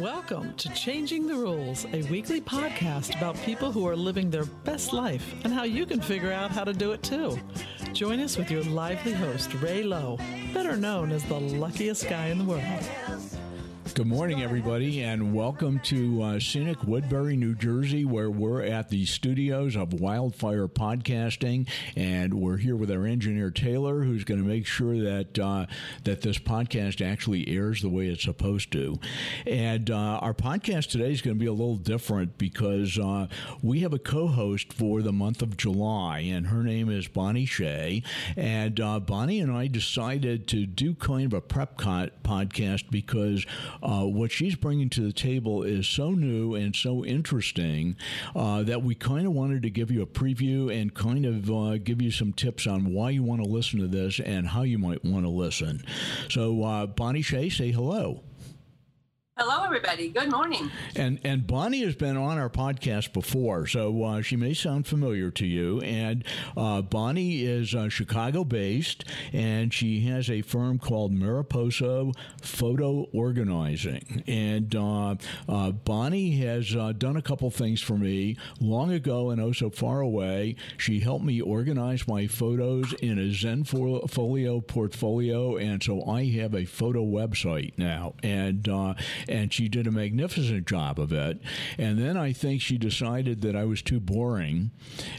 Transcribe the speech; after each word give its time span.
Welcome 0.00 0.54
to 0.56 0.68
Changing 0.70 1.28
the 1.28 1.36
Rules, 1.36 1.86
a 1.92 2.02
weekly 2.10 2.40
podcast 2.40 3.16
about 3.16 3.36
people 3.42 3.70
who 3.70 3.86
are 3.86 3.94
living 3.94 4.30
their 4.30 4.46
best 4.46 4.92
life 4.92 5.32
and 5.44 5.52
how 5.52 5.62
you 5.62 5.86
can 5.86 6.00
figure 6.00 6.32
out 6.32 6.50
how 6.50 6.64
to 6.64 6.72
do 6.72 6.90
it 6.90 7.00
too. 7.02 7.38
Join 7.92 8.18
us 8.18 8.36
with 8.36 8.50
your 8.50 8.64
lively 8.64 9.12
host, 9.12 9.54
Ray 9.54 9.84
Lowe, 9.84 10.18
better 10.52 10.76
known 10.76 11.12
as 11.12 11.22
the 11.24 11.38
luckiest 11.38 12.08
guy 12.08 12.28
in 12.28 12.38
the 12.38 12.44
world. 12.44 12.62
Good 13.94 14.08
morning, 14.08 14.42
everybody, 14.42 15.04
and 15.04 15.32
welcome 15.32 15.78
to 15.84 16.20
uh, 16.20 16.40
scenic 16.40 16.82
Woodbury, 16.82 17.36
New 17.36 17.54
Jersey, 17.54 18.04
where 18.04 18.28
we're 18.28 18.60
at 18.60 18.88
the 18.88 19.06
studios 19.06 19.76
of 19.76 19.92
Wildfire 19.92 20.66
Podcasting, 20.66 21.68
and 21.94 22.34
we're 22.34 22.56
here 22.56 22.74
with 22.74 22.90
our 22.90 23.06
engineer 23.06 23.52
Taylor, 23.52 24.02
who's 24.02 24.24
going 24.24 24.42
to 24.42 24.48
make 24.48 24.66
sure 24.66 24.98
that 24.98 25.38
uh, 25.38 25.66
that 26.02 26.22
this 26.22 26.40
podcast 26.40 27.08
actually 27.08 27.46
airs 27.46 27.82
the 27.82 27.88
way 27.88 28.08
it's 28.08 28.24
supposed 28.24 28.72
to. 28.72 28.98
And 29.46 29.88
uh, 29.88 30.18
our 30.18 30.34
podcast 30.34 30.90
today 30.90 31.12
is 31.12 31.22
going 31.22 31.36
to 31.36 31.40
be 31.40 31.46
a 31.46 31.52
little 31.52 31.76
different 31.76 32.36
because 32.36 32.98
uh, 32.98 33.28
we 33.62 33.80
have 33.80 33.92
a 33.92 34.00
co-host 34.00 34.72
for 34.72 35.02
the 35.02 35.12
month 35.12 35.40
of 35.40 35.56
July, 35.56 36.18
and 36.18 36.48
her 36.48 36.64
name 36.64 36.90
is 36.90 37.06
Bonnie 37.06 37.46
Shea. 37.46 38.02
And 38.36 38.80
uh, 38.80 38.98
Bonnie 38.98 39.38
and 39.38 39.52
I 39.52 39.68
decided 39.68 40.48
to 40.48 40.66
do 40.66 40.94
kind 40.94 41.26
of 41.26 41.32
a 41.32 41.40
prep 41.40 41.78
podcast 41.78 42.90
because 42.90 43.46
uh, 43.84 44.04
what 44.04 44.32
she's 44.32 44.56
bringing 44.56 44.88
to 44.90 45.02
the 45.02 45.12
table 45.12 45.62
is 45.62 45.86
so 45.86 46.10
new 46.10 46.54
and 46.54 46.74
so 46.74 47.04
interesting 47.04 47.96
uh, 48.34 48.62
that 48.62 48.82
we 48.82 48.94
kind 48.94 49.26
of 49.26 49.32
wanted 49.32 49.62
to 49.62 49.70
give 49.70 49.90
you 49.90 50.02
a 50.02 50.06
preview 50.06 50.74
and 50.74 50.94
kind 50.94 51.26
of 51.26 51.50
uh, 51.50 51.78
give 51.78 52.00
you 52.00 52.10
some 52.10 52.32
tips 52.32 52.66
on 52.66 52.92
why 52.92 53.10
you 53.10 53.22
want 53.22 53.42
to 53.42 53.48
listen 53.48 53.78
to 53.80 53.86
this 53.86 54.18
and 54.20 54.48
how 54.48 54.62
you 54.62 54.78
might 54.78 55.04
want 55.04 55.24
to 55.24 55.30
listen. 55.30 55.84
So, 56.30 56.62
uh, 56.62 56.86
Bonnie 56.86 57.22
Shea, 57.22 57.50
say 57.50 57.70
hello. 57.70 58.22
Hello, 59.36 59.64
everybody. 59.64 60.10
Good 60.10 60.30
morning. 60.30 60.70
And 60.94 61.18
and 61.24 61.44
Bonnie 61.44 61.82
has 61.82 61.96
been 61.96 62.16
on 62.16 62.38
our 62.38 62.48
podcast 62.48 63.12
before, 63.12 63.66
so 63.66 64.04
uh, 64.04 64.22
she 64.22 64.36
may 64.36 64.54
sound 64.54 64.86
familiar 64.86 65.32
to 65.32 65.44
you. 65.44 65.80
And 65.80 66.22
uh, 66.56 66.82
Bonnie 66.82 67.42
is 67.42 67.74
uh, 67.74 67.88
Chicago 67.88 68.44
based, 68.44 69.02
and 69.32 69.74
she 69.74 70.02
has 70.02 70.30
a 70.30 70.42
firm 70.42 70.78
called 70.78 71.12
Mariposa 71.12 72.12
Photo 72.42 73.08
Organizing. 73.12 74.22
And 74.28 74.72
uh, 74.76 75.16
uh, 75.48 75.72
Bonnie 75.72 76.36
has 76.36 76.76
uh, 76.76 76.92
done 76.92 77.16
a 77.16 77.22
couple 77.22 77.50
things 77.50 77.80
for 77.80 77.98
me 77.98 78.36
long 78.60 78.92
ago 78.92 79.30
and 79.30 79.40
oh 79.40 79.50
so 79.50 79.68
far 79.68 80.00
away. 80.00 80.54
She 80.78 81.00
helped 81.00 81.24
me 81.24 81.40
organize 81.40 82.06
my 82.06 82.28
photos 82.28 82.92
in 83.02 83.18
a 83.18 83.32
Zenfolio 83.32 84.64
portfolio, 84.64 85.56
and 85.56 85.82
so 85.82 86.08
I 86.08 86.26
have 86.26 86.54
a 86.54 86.66
photo 86.66 87.04
website 87.04 87.72
now. 87.76 88.14
And 88.22 88.68
and 89.28 89.52
she 89.52 89.68
did 89.68 89.86
a 89.86 89.90
magnificent 89.90 90.66
job 90.66 90.98
of 90.98 91.12
it. 91.12 91.40
And 91.78 91.98
then 91.98 92.16
I 92.16 92.32
think 92.32 92.60
she 92.60 92.78
decided 92.78 93.40
that 93.42 93.56
I 93.56 93.64
was 93.64 93.82
too 93.82 94.00
boring, 94.00 94.70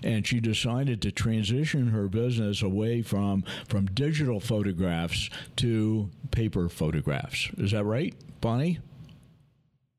and 0.04 0.26
she 0.26 0.40
decided 0.40 1.02
to 1.02 1.12
transition 1.12 1.88
her 1.88 2.08
business 2.08 2.62
away 2.62 3.02
from 3.02 3.44
from 3.68 3.86
digital 3.88 4.40
photographs 4.40 5.30
to 5.58 6.10
paper 6.32 6.70
photographs. 6.70 7.50
Is 7.58 7.72
that 7.72 7.84
right, 7.84 8.14
Bonnie? 8.42 8.80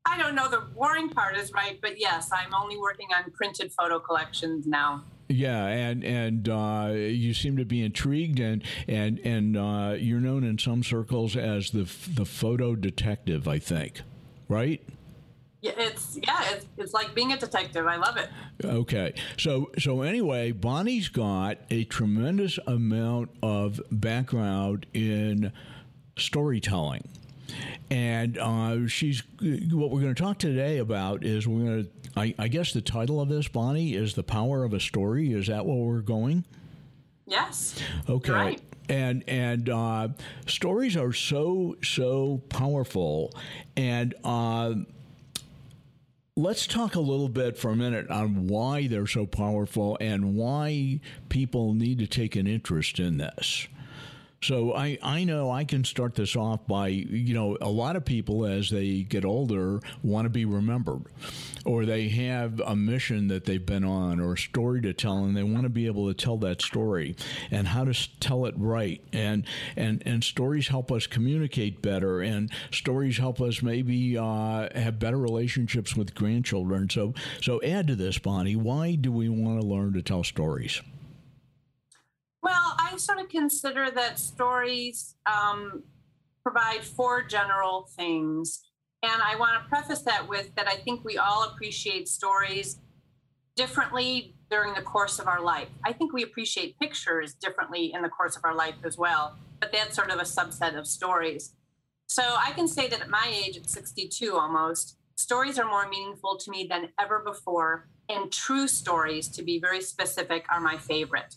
I 0.07 0.17
don't 0.17 0.35
know 0.35 0.47
the 0.47 0.61
boring 0.73 1.09
part 1.09 1.35
is 1.35 1.51
right, 1.51 1.77
but 1.81 1.99
yes, 1.99 2.29
I'm 2.31 2.53
only 2.53 2.77
working 2.77 3.07
on 3.15 3.29
printed 3.31 3.73
photo 3.73 3.99
collections 3.99 4.65
now. 4.65 5.03
Yeah, 5.29 5.65
and 5.65 6.05
and 6.05 6.47
uh, 6.47 6.91
you 6.93 7.33
seem 7.33 7.57
to 7.57 7.65
be 7.65 7.83
intrigued, 7.83 8.39
and 8.39 8.63
and 8.87 9.19
and 9.19 9.57
uh, 9.57 9.95
you're 9.99 10.21
known 10.21 10.45
in 10.45 10.57
some 10.57 10.83
circles 10.83 11.35
as 11.35 11.71
the 11.71 11.83
the 12.13 12.25
photo 12.25 12.75
detective, 12.75 13.47
I 13.47 13.59
think, 13.59 14.01
right? 14.47 14.81
Yeah, 15.59 15.73
it's 15.75 16.17
yeah, 16.23 16.53
it's, 16.53 16.65
it's 16.77 16.93
like 16.93 17.13
being 17.13 17.33
a 17.33 17.37
detective. 17.37 17.85
I 17.85 17.97
love 17.97 18.15
it. 18.15 18.29
Okay, 18.63 19.15
so 19.37 19.69
so 19.77 20.01
anyway, 20.03 20.53
Bonnie's 20.53 21.09
got 21.09 21.57
a 21.69 21.83
tremendous 21.83 22.57
amount 22.65 23.31
of 23.43 23.81
background 23.91 24.85
in 24.93 25.51
storytelling 26.17 27.03
and 27.89 28.37
uh, 28.37 28.87
she's 28.87 29.23
what 29.41 29.91
we're 29.91 30.01
going 30.01 30.13
to 30.15 30.21
talk 30.21 30.37
today 30.37 30.77
about 30.77 31.23
is 31.23 31.47
we're 31.47 31.65
going 31.65 31.83
to 31.83 31.89
I, 32.19 32.33
I, 32.39 32.47
guess 32.47 32.73
the 32.73 32.81
title 32.81 33.21
of 33.21 33.29
this 33.29 33.47
bonnie 33.47 33.93
is 33.93 34.15
the 34.15 34.23
power 34.23 34.63
of 34.63 34.73
a 34.73 34.79
story. 34.79 35.33
Is 35.33 35.47
that 35.47 35.65
where 35.65 35.75
we're 35.75 36.01
going? 36.01 36.45
Yes. 37.27 37.79
Okay. 38.09 38.31
Right. 38.31 38.61
and 38.89 39.23
and 39.27 39.69
uh, 39.69 40.09
stories 40.47 40.97
are 40.97 41.13
so 41.13 41.75
so 41.83 42.41
powerful. 42.49 43.33
And 43.75 44.15
uh, 44.23 44.75
let's 46.35 46.65
talk 46.65 46.95
a 46.95 46.99
little 46.99 47.29
bit 47.29 47.57
for 47.57 47.71
a 47.71 47.75
minute 47.75 48.09
on 48.09 48.47
why 48.47 48.87
they're 48.87 49.07
so 49.07 49.25
powerful 49.25 49.97
and 49.99 50.35
why 50.35 50.99
people 51.29 51.73
need 51.73 51.99
to 51.99 52.07
take 52.07 52.35
an 52.35 52.47
interest 52.47 52.99
in 52.99 53.17
this 53.17 53.67
so 54.41 54.73
I, 54.73 54.99
I 55.01 55.23
know 55.23 55.49
I 55.49 55.63
can 55.63 55.83
start 55.83 56.15
this 56.15 56.35
off 56.35 56.67
by, 56.67 56.89
you 56.89 57.33
know, 57.33 57.57
a 57.59 57.69
lot 57.69 57.95
of 57.95 58.05
people 58.05 58.45
as 58.45 58.69
they 58.69 59.01
get 59.01 59.25
older 59.25 59.79
want 60.03 60.25
to 60.25 60.29
be 60.29 60.45
remembered 60.45 61.03
or 61.65 61.85
they 61.85 62.07
have 62.09 62.59
a 62.59 62.75
mission 62.75 63.27
that 63.29 63.45
they've 63.45 63.65
been 63.65 63.83
on 63.83 64.19
or 64.19 64.33
a 64.33 64.37
story 64.37 64.81
to 64.81 64.93
tell 64.93 65.25
and 65.25 65.35
they 65.35 65.43
want 65.43 65.63
to 65.63 65.69
be 65.69 65.87
able 65.87 66.07
to 66.07 66.13
tell 66.13 66.37
that 66.37 66.61
story 66.61 67.15
and 67.49 67.67
how 67.67 67.83
to 67.83 68.19
tell 68.19 68.45
it 68.45 68.53
right. 68.57 69.01
And, 69.11 69.43
and, 69.75 70.03
and 70.05 70.23
stories 70.23 70.67
help 70.67 70.91
us 70.91 71.07
communicate 71.07 71.81
better 71.81 72.21
and 72.21 72.51
stories 72.71 73.17
help 73.17 73.41
us 73.41 73.63
maybe 73.63 74.17
uh, 74.17 74.69
have 74.75 74.99
better 74.99 75.17
relationships 75.17 75.95
with 75.95 76.13
grandchildren. 76.13 76.89
So, 76.89 77.15
so 77.41 77.59
add 77.63 77.87
to 77.87 77.95
this, 77.95 78.19
Bonnie, 78.19 78.55
why 78.55 78.95
do 78.95 79.11
we 79.11 79.29
want 79.29 79.59
to 79.59 79.67
learn 79.67 79.93
to 79.93 80.03
tell 80.03 80.23
stories? 80.23 80.79
Sort 82.97 83.19
of 83.19 83.29
consider 83.29 83.91
that 83.91 84.17
stories 84.17 85.15
um, 85.25 85.83
provide 86.43 86.83
four 86.83 87.23
general 87.23 87.87
things. 87.95 88.63
And 89.03 89.21
I 89.21 89.35
want 89.35 89.61
to 89.61 89.69
preface 89.69 90.01
that 90.01 90.27
with 90.27 90.53
that 90.55 90.67
I 90.67 90.75
think 90.75 91.05
we 91.05 91.17
all 91.17 91.43
appreciate 91.43 92.07
stories 92.07 92.79
differently 93.55 94.35
during 94.49 94.73
the 94.73 94.81
course 94.81 95.19
of 95.19 95.27
our 95.27 95.41
life. 95.41 95.67
I 95.85 95.93
think 95.93 96.11
we 96.11 96.23
appreciate 96.23 96.79
pictures 96.79 97.33
differently 97.35 97.91
in 97.93 98.01
the 98.01 98.09
course 98.09 98.35
of 98.35 98.43
our 98.43 98.55
life 98.55 98.75
as 98.83 98.97
well, 98.97 99.37
but 99.59 99.71
that's 99.71 99.95
sort 99.95 100.09
of 100.09 100.19
a 100.19 100.23
subset 100.23 100.77
of 100.77 100.87
stories. 100.87 101.53
So 102.07 102.23
I 102.23 102.51
can 102.51 102.67
say 102.67 102.87
that 102.87 103.01
at 103.01 103.09
my 103.09 103.27
age, 103.27 103.57
at 103.57 103.69
62 103.69 104.35
almost, 104.35 104.97
stories 105.15 105.59
are 105.59 105.69
more 105.69 105.87
meaningful 105.89 106.37
to 106.37 106.51
me 106.51 106.65
than 106.69 106.89
ever 106.99 107.19
before. 107.19 107.87
And 108.09 108.31
true 108.31 108.67
stories, 108.67 109.27
to 109.29 109.43
be 109.43 109.59
very 109.59 109.81
specific, 109.81 110.45
are 110.49 110.61
my 110.61 110.77
favorite. 110.77 111.35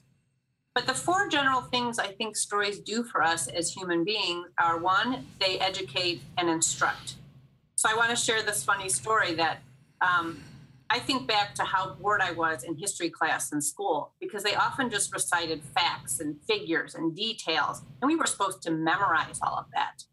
But 0.74 0.86
the 0.86 0.94
four 0.94 1.28
general 1.28 1.62
things 1.62 1.98
I 1.98 2.08
think 2.08 2.36
stories 2.36 2.78
do 2.78 3.02
for 3.02 3.22
us 3.22 3.48
as 3.48 3.72
human 3.72 4.04
beings 4.04 4.46
are 4.58 4.78
one, 4.78 5.26
they 5.40 5.58
educate 5.58 6.22
and 6.38 6.48
instruct. 6.48 7.16
So 7.74 7.88
I 7.90 7.96
want 7.96 8.10
to 8.10 8.16
share 8.16 8.42
this 8.42 8.62
funny 8.62 8.88
story 8.88 9.34
that 9.34 9.58
um, 10.00 10.40
I 10.88 10.98
think 10.98 11.26
back 11.26 11.54
to 11.56 11.64
how 11.64 11.94
bored 11.94 12.20
I 12.20 12.32
was 12.32 12.62
in 12.62 12.76
history 12.76 13.10
class 13.10 13.52
in 13.52 13.60
school 13.60 14.12
because 14.20 14.42
they 14.42 14.54
often 14.54 14.90
just 14.90 15.12
recited 15.12 15.62
facts 15.74 16.20
and 16.20 16.36
figures 16.48 16.94
and 16.94 17.16
details, 17.16 17.82
and 18.00 18.08
we 18.08 18.16
were 18.16 18.26
supposed 18.26 18.62
to 18.62 18.70
memorize 18.70 19.40
all 19.42 19.56
of 19.56 19.66
that. 19.74 20.04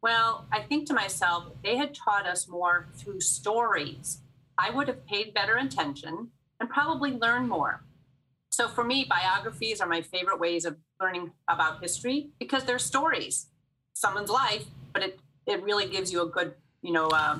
Well, 0.00 0.46
I 0.52 0.60
think 0.60 0.86
to 0.88 0.94
myself, 0.94 1.46
they 1.64 1.76
had 1.76 1.94
taught 1.94 2.26
us 2.26 2.48
more 2.48 2.86
through 2.96 3.20
stories. 3.20 4.22
I 4.56 4.70
would 4.70 4.86
have 4.88 5.06
paid 5.06 5.34
better 5.34 5.56
attention 5.56 6.30
and 6.60 6.68
probably 6.68 7.12
learned 7.12 7.48
more. 7.48 7.84
So 8.50 8.68
for 8.68 8.84
me, 8.84 9.06
biographies 9.08 9.80
are 9.80 9.88
my 9.88 10.02
favorite 10.02 10.40
ways 10.40 10.64
of 10.64 10.76
learning 11.00 11.32
about 11.48 11.80
history 11.80 12.30
because 12.38 12.64
they're 12.64 12.78
stories, 12.78 13.46
someone's 13.92 14.30
life, 14.30 14.64
but 14.92 15.02
it 15.02 15.20
it 15.46 15.62
really 15.62 15.88
gives 15.88 16.12
you 16.12 16.22
a 16.22 16.26
good 16.28 16.54
you 16.82 16.92
know 16.92 17.08
uh, 17.08 17.38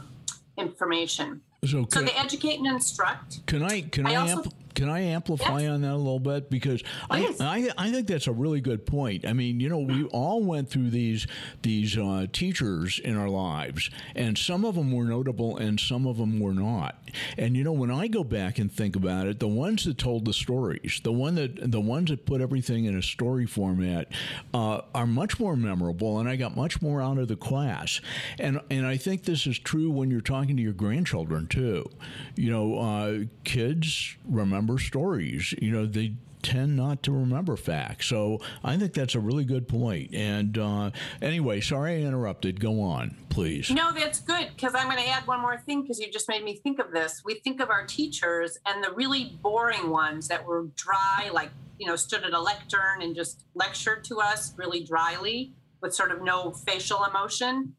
information. 0.57 1.43
So, 1.65 1.87
so 1.91 2.03
they 2.03 2.13
educate 2.13 2.59
and 2.59 2.67
instruct. 2.69 3.45
Can 3.47 3.63
I 3.63 3.81
can 3.81 4.07
I, 4.07 4.13
I 4.13 4.17
also, 4.17 4.51
can 4.79 4.89
I 4.89 5.01
amplify 5.01 5.63
yes. 5.63 5.71
on 5.73 5.81
that 5.81 5.93
a 5.93 5.97
little 5.97 6.21
bit 6.21 6.51
because 6.51 6.85
I, 7.11 7.35
I, 7.41 7.69
I 7.77 7.91
think 7.91 8.07
that's 8.07 8.29
a 8.29 8.33
really 8.33 8.61
good 8.61 8.87
point. 8.87 9.27
I 9.27 9.33
mean, 9.33 9.59
you 9.59 9.69
know, 9.69 9.81
we 9.81 10.05
all 10.05 10.41
went 10.45 10.71
through 10.71 10.91
these 10.91 11.27
these 11.63 11.99
uh, 11.99 12.27
teachers 12.33 13.01
in 13.01 13.17
our 13.17 13.29
lives, 13.29 13.91
and 14.15 14.39
some 14.39 14.65
of 14.65 14.77
them 14.77 14.93
were 14.93 15.03
notable, 15.03 15.57
and 15.57 15.81
some 15.81 16.07
of 16.07 16.17
them 16.17 16.39
were 16.39 16.55
not. 16.55 16.97
And 17.37 17.57
you 17.57 17.65
know, 17.65 17.73
when 17.73 17.91
I 17.91 18.07
go 18.07 18.23
back 18.23 18.61
and 18.61 18.71
think 18.71 18.95
about 18.95 19.27
it, 19.27 19.41
the 19.41 19.49
ones 19.49 19.85
that 19.85 19.99
told 19.99 20.25
the 20.25 20.33
stories, 20.33 21.01
the 21.03 21.13
one 21.13 21.35
that 21.35 21.73
the 21.73 21.81
ones 21.81 22.11
that 22.11 22.25
put 22.25 22.41
everything 22.41 22.85
in 22.85 22.97
a 22.97 23.03
story 23.03 23.47
format, 23.47 24.13
uh, 24.55 24.83
are 24.95 25.09
much 25.09 25.41
more 25.41 25.57
memorable, 25.57 26.21
and 26.21 26.29
I 26.29 26.37
got 26.37 26.57
much 26.57 26.81
more 26.81 27.03
out 27.03 27.19
of 27.19 27.27
the 27.27 27.35
class. 27.35 28.01
And 28.39 28.61
and 28.71 28.87
I 28.87 28.97
think 28.97 29.25
this 29.25 29.45
is 29.45 29.59
true 29.59 29.91
when 29.91 30.09
you're 30.09 30.21
talking 30.21 30.57
to 30.57 30.63
your 30.63 30.73
grandchildren 30.73 31.49
too. 31.49 31.91
You 32.37 32.53
know, 32.53 32.79
uh, 32.79 33.19
kids 33.43 34.17
remember 34.25 34.68
remember 34.69 34.83
stories. 34.83 35.55
You 35.61 35.73
know, 35.73 35.87
they 35.87 36.15
tend 36.43 36.77
not 36.77 37.03
to 37.03 37.13
remember 37.13 37.57
facts. 37.57 38.07
So 38.07 38.39
I 38.63 38.77
think 38.77 38.93
that's 38.93 39.15
a 39.15 39.21
really 39.21 39.45
good 39.45 39.67
point. 39.67 40.15
And 40.15 40.57
uh, 40.57 40.91
anyway, 41.21 41.61
sorry 41.61 41.95
I 41.95 42.07
interrupted. 42.07 42.61
Go 42.61 42.81
on, 42.81 43.17
please. 43.29 43.71
No, 43.71 43.93
that's 43.93 44.21
good 44.21 44.51
because 44.55 44.75
I'm 44.75 44.87
going 44.87 45.03
to 45.03 45.09
add 45.09 45.27
one 45.27 45.41
more 45.41 45.59
thing 45.59 45.83
because 45.83 45.99
you 45.99 46.11
just 46.13 46.29
made 46.29 46.45
me 46.45 46.57
think 46.57 46.79
of 46.79 46.93
this. 46.93 47.23
We 47.25 47.41
think 47.41 47.61
of 47.61 47.71
our 47.71 47.87
teachers 47.87 48.59
and 48.67 48.85
the 48.85 48.93
really 48.93 49.39
boring 49.43 49.91
ones 49.91 50.29
that 50.29 50.45
were 50.45 50.67
dry, 50.77 51.31
like, 51.33 51.51
you 51.79 51.87
know, 51.87 51.97
stood 51.97 52.25
at 52.25 52.33
a 52.33 52.41
lectern 52.41 53.03
and 53.03 53.15
just 53.15 53.45
lectured 53.55 54.05
to 54.05 54.21
us 54.21 54.55
really 54.57 54.85
dryly 54.85 55.55
with 55.81 55.95
sort 55.95 56.13
of 56.13 56.23
no 56.23 56.53
facial 56.53 57.05
emotion. 57.05 57.75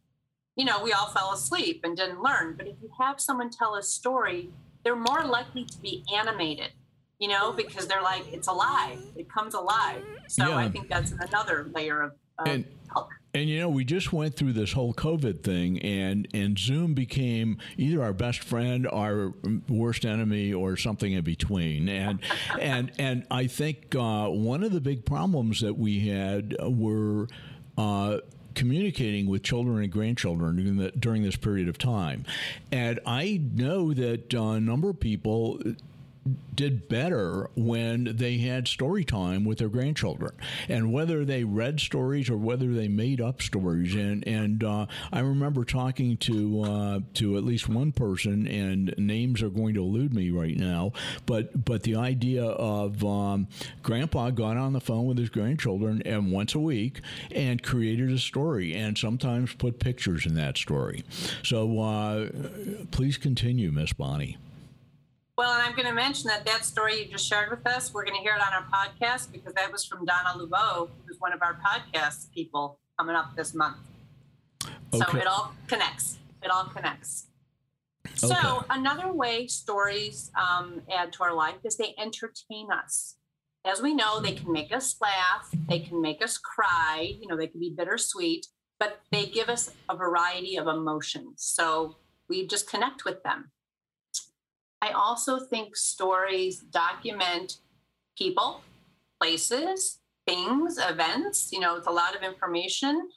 You 0.55 0.65
know, 0.65 0.83
we 0.83 0.91
all 0.91 1.07
fell 1.07 1.33
asleep 1.33 1.81
and 1.83 1.95
didn't 1.95 2.21
learn. 2.21 2.55
But 2.57 2.67
if 2.67 2.75
you 2.81 2.89
have 2.99 3.21
someone 3.21 3.49
tell 3.49 3.75
a 3.75 3.83
story, 3.83 4.49
they're 4.83 4.95
more 4.95 5.23
likely 5.23 5.65
to 5.65 5.77
be 5.79 6.03
animated 6.13 6.71
you 7.19 7.27
know, 7.27 7.51
because 7.51 7.85
they're 7.87 8.01
like, 8.01 8.31
it's 8.31 8.47
alive. 8.47 8.99
It 9.15 9.29
comes 9.29 9.53
alive. 9.53 10.03
So 10.27 10.47
yeah. 10.47 10.57
I 10.57 10.69
think 10.69 10.89
that's 10.89 11.11
another 11.11 11.69
layer 11.75 12.01
of, 12.01 12.13
of 12.39 12.47
and, 12.47 12.65
help. 12.91 13.09
And 13.33 13.47
you 13.47 13.59
know, 13.59 13.69
we 13.69 13.83
just 13.83 14.11
went 14.11 14.35
through 14.35 14.53
this 14.53 14.71
whole 14.71 14.93
COVID 14.93 15.43
thing, 15.43 15.79
and 15.81 16.27
and 16.33 16.57
Zoom 16.57 16.95
became 16.95 17.59
either 17.77 18.01
our 18.01 18.13
best 18.13 18.39
friend, 18.39 18.87
our 18.87 19.33
worst 19.67 20.03
enemy, 20.05 20.51
or 20.51 20.75
something 20.77 21.11
in 21.11 21.23
between. 21.23 21.89
And 21.89 22.21
and 22.59 22.91
and 22.97 23.27
I 23.29 23.45
think 23.47 23.95
uh, 23.95 24.29
one 24.29 24.63
of 24.63 24.71
the 24.71 24.81
big 24.81 25.05
problems 25.05 25.61
that 25.61 25.77
we 25.77 26.07
had 26.07 26.55
were. 26.61 27.27
Uh, 27.77 28.19
communicating 28.55 29.25
with 29.29 29.41
children 29.41 29.81
and 29.81 29.89
grandchildren 29.89 30.57
during, 30.57 30.75
the, 30.75 30.91
during, 30.91 31.23
this 31.23 31.37
period 31.37 31.69
of 31.69 31.77
time. 31.77 32.25
And 32.73 32.99
I 33.05 33.39
know 33.53 33.93
that 33.93 34.33
uh, 34.33 34.41
a 34.41 34.59
number 34.59 34.89
of 34.89 34.99
people 34.99 35.61
did 36.53 36.89
better 36.89 37.49
when 37.55 38.15
they 38.17 38.37
had 38.37 38.67
story 38.67 39.05
time 39.05 39.45
with 39.45 39.59
their 39.59 39.69
grandchildren, 39.69 40.33
and 40.67 40.91
whether 40.91 41.23
they 41.23 41.43
read 41.43 41.79
stories 41.79 42.29
or 42.29 42.37
whether 42.37 42.73
they 42.73 42.87
made 42.87 43.21
up 43.21 43.41
stories. 43.41 43.95
And 43.95 44.27
and 44.27 44.63
uh, 44.63 44.85
I 45.11 45.19
remember 45.19 45.63
talking 45.63 46.17
to 46.17 46.63
uh, 46.63 46.99
to 47.15 47.37
at 47.37 47.43
least 47.43 47.69
one 47.69 47.91
person, 47.91 48.47
and 48.47 48.93
names 48.97 49.41
are 49.41 49.49
going 49.49 49.73
to 49.75 49.81
elude 49.81 50.13
me 50.13 50.31
right 50.31 50.57
now. 50.57 50.91
But 51.25 51.65
but 51.65 51.83
the 51.83 51.95
idea 51.95 52.43
of 52.43 53.03
um, 53.03 53.47
Grandpa 53.83 54.31
got 54.31 54.57
on 54.57 54.73
the 54.73 54.81
phone 54.81 55.05
with 55.05 55.17
his 55.17 55.29
grandchildren 55.29 56.01
and 56.05 56.31
once 56.31 56.55
a 56.55 56.59
week 56.59 57.01
and 57.31 57.63
created 57.63 58.11
a 58.11 58.19
story, 58.19 58.73
and 58.73 58.97
sometimes 58.97 59.53
put 59.53 59.79
pictures 59.79 60.25
in 60.25 60.35
that 60.35 60.57
story. 60.57 61.03
So 61.43 61.79
uh, 61.79 62.29
please 62.91 63.17
continue, 63.17 63.71
Miss 63.71 63.93
Bonnie. 63.93 64.37
Well, 65.39 65.53
and 65.53 65.61
I'm 65.61 65.73
going 65.73 65.87
to 65.87 65.93
mention 65.93 66.27
that 66.27 66.45
that 66.47 66.65
story 66.65 66.99
you 66.99 67.05
just 67.05 67.25
shared 67.25 67.49
with 67.49 67.65
us, 67.65 67.93
we're 67.93 68.03
going 68.03 68.17
to 68.17 68.21
hear 68.21 68.35
it 68.35 68.41
on 68.41 68.51
our 68.51 68.65
podcast 68.73 69.31
because 69.31 69.53
that 69.53 69.71
was 69.71 69.85
from 69.85 70.03
Donna 70.03 70.37
Lubeau, 70.37 70.89
who's 71.07 71.17
one 71.21 71.31
of 71.31 71.41
our 71.41 71.57
podcast 71.65 72.29
people 72.33 72.77
coming 72.99 73.15
up 73.15 73.37
this 73.37 73.55
month. 73.55 73.77
Okay. 74.65 74.97
So 74.97 75.17
it 75.17 75.25
all 75.25 75.53
connects. 75.67 76.17
It 76.43 76.51
all 76.51 76.65
connects. 76.65 77.27
Okay. 78.05 78.15
So 78.17 78.65
another 78.69 79.13
way 79.13 79.47
stories 79.47 80.29
um, 80.37 80.81
add 80.93 81.13
to 81.13 81.23
our 81.23 81.33
life 81.33 81.55
is 81.63 81.77
they 81.77 81.95
entertain 81.97 82.67
us. 82.69 83.15
As 83.63 83.81
we 83.81 83.93
know, 83.93 84.19
they 84.19 84.33
can 84.33 84.51
make 84.51 84.73
us 84.73 84.93
laugh, 85.01 85.49
they 85.69 85.79
can 85.79 86.01
make 86.01 86.21
us 86.21 86.37
cry, 86.37 87.13
you 87.17 87.29
know, 87.29 87.37
they 87.37 87.47
can 87.47 87.61
be 87.61 87.73
bittersweet, 87.73 88.45
but 88.77 88.99
they 89.13 89.25
give 89.27 89.47
us 89.47 89.71
a 89.87 89.95
variety 89.95 90.57
of 90.57 90.67
emotions. 90.67 91.35
So 91.37 91.95
we 92.27 92.45
just 92.45 92.69
connect 92.69 93.05
with 93.05 93.23
them. 93.23 93.51
I 94.81 94.91
also 94.91 95.39
think 95.39 95.75
stories 95.75 96.59
document 96.59 97.57
people, 98.17 98.61
places, 99.21 99.99
things, 100.27 100.77
events. 100.77 101.49
You 101.51 101.59
know, 101.59 101.75
it's 101.75 101.87
a 101.87 101.91
lot 101.91 102.15
of 102.15 102.23
information 102.23 103.09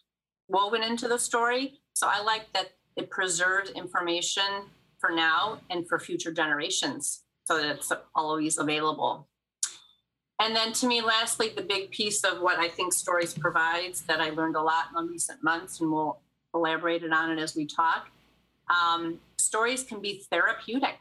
woven 0.48 0.82
into 0.82 1.08
the 1.08 1.18
story. 1.18 1.80
So 1.94 2.08
I 2.08 2.22
like 2.22 2.52
that 2.54 2.72
it 2.96 3.10
preserves 3.10 3.70
information 3.70 4.66
for 4.98 5.10
now 5.10 5.60
and 5.70 5.88
for 5.88 5.98
future 5.98 6.32
generations 6.32 7.22
so 7.44 7.56
that 7.56 7.66
it's 7.66 7.92
always 8.14 8.58
available. 8.58 9.28
And 10.40 10.56
then 10.56 10.72
to 10.74 10.86
me, 10.86 11.00
lastly, 11.02 11.52
the 11.54 11.62
big 11.62 11.90
piece 11.90 12.24
of 12.24 12.40
what 12.40 12.58
I 12.58 12.68
think 12.68 12.92
stories 12.92 13.32
provides 13.32 14.02
that 14.02 14.20
I 14.20 14.30
learned 14.30 14.56
a 14.56 14.62
lot 14.62 14.86
in 14.88 15.06
the 15.06 15.10
recent 15.10 15.42
months, 15.42 15.80
and 15.80 15.90
we'll 15.90 16.18
elaborate 16.52 17.04
on 17.04 17.30
it 17.30 17.40
as 17.40 17.54
we 17.54 17.66
talk. 17.66 18.08
Um, 18.68 19.20
stories 19.38 19.84
can 19.84 20.00
be 20.00 20.24
therapeutic 20.30 20.96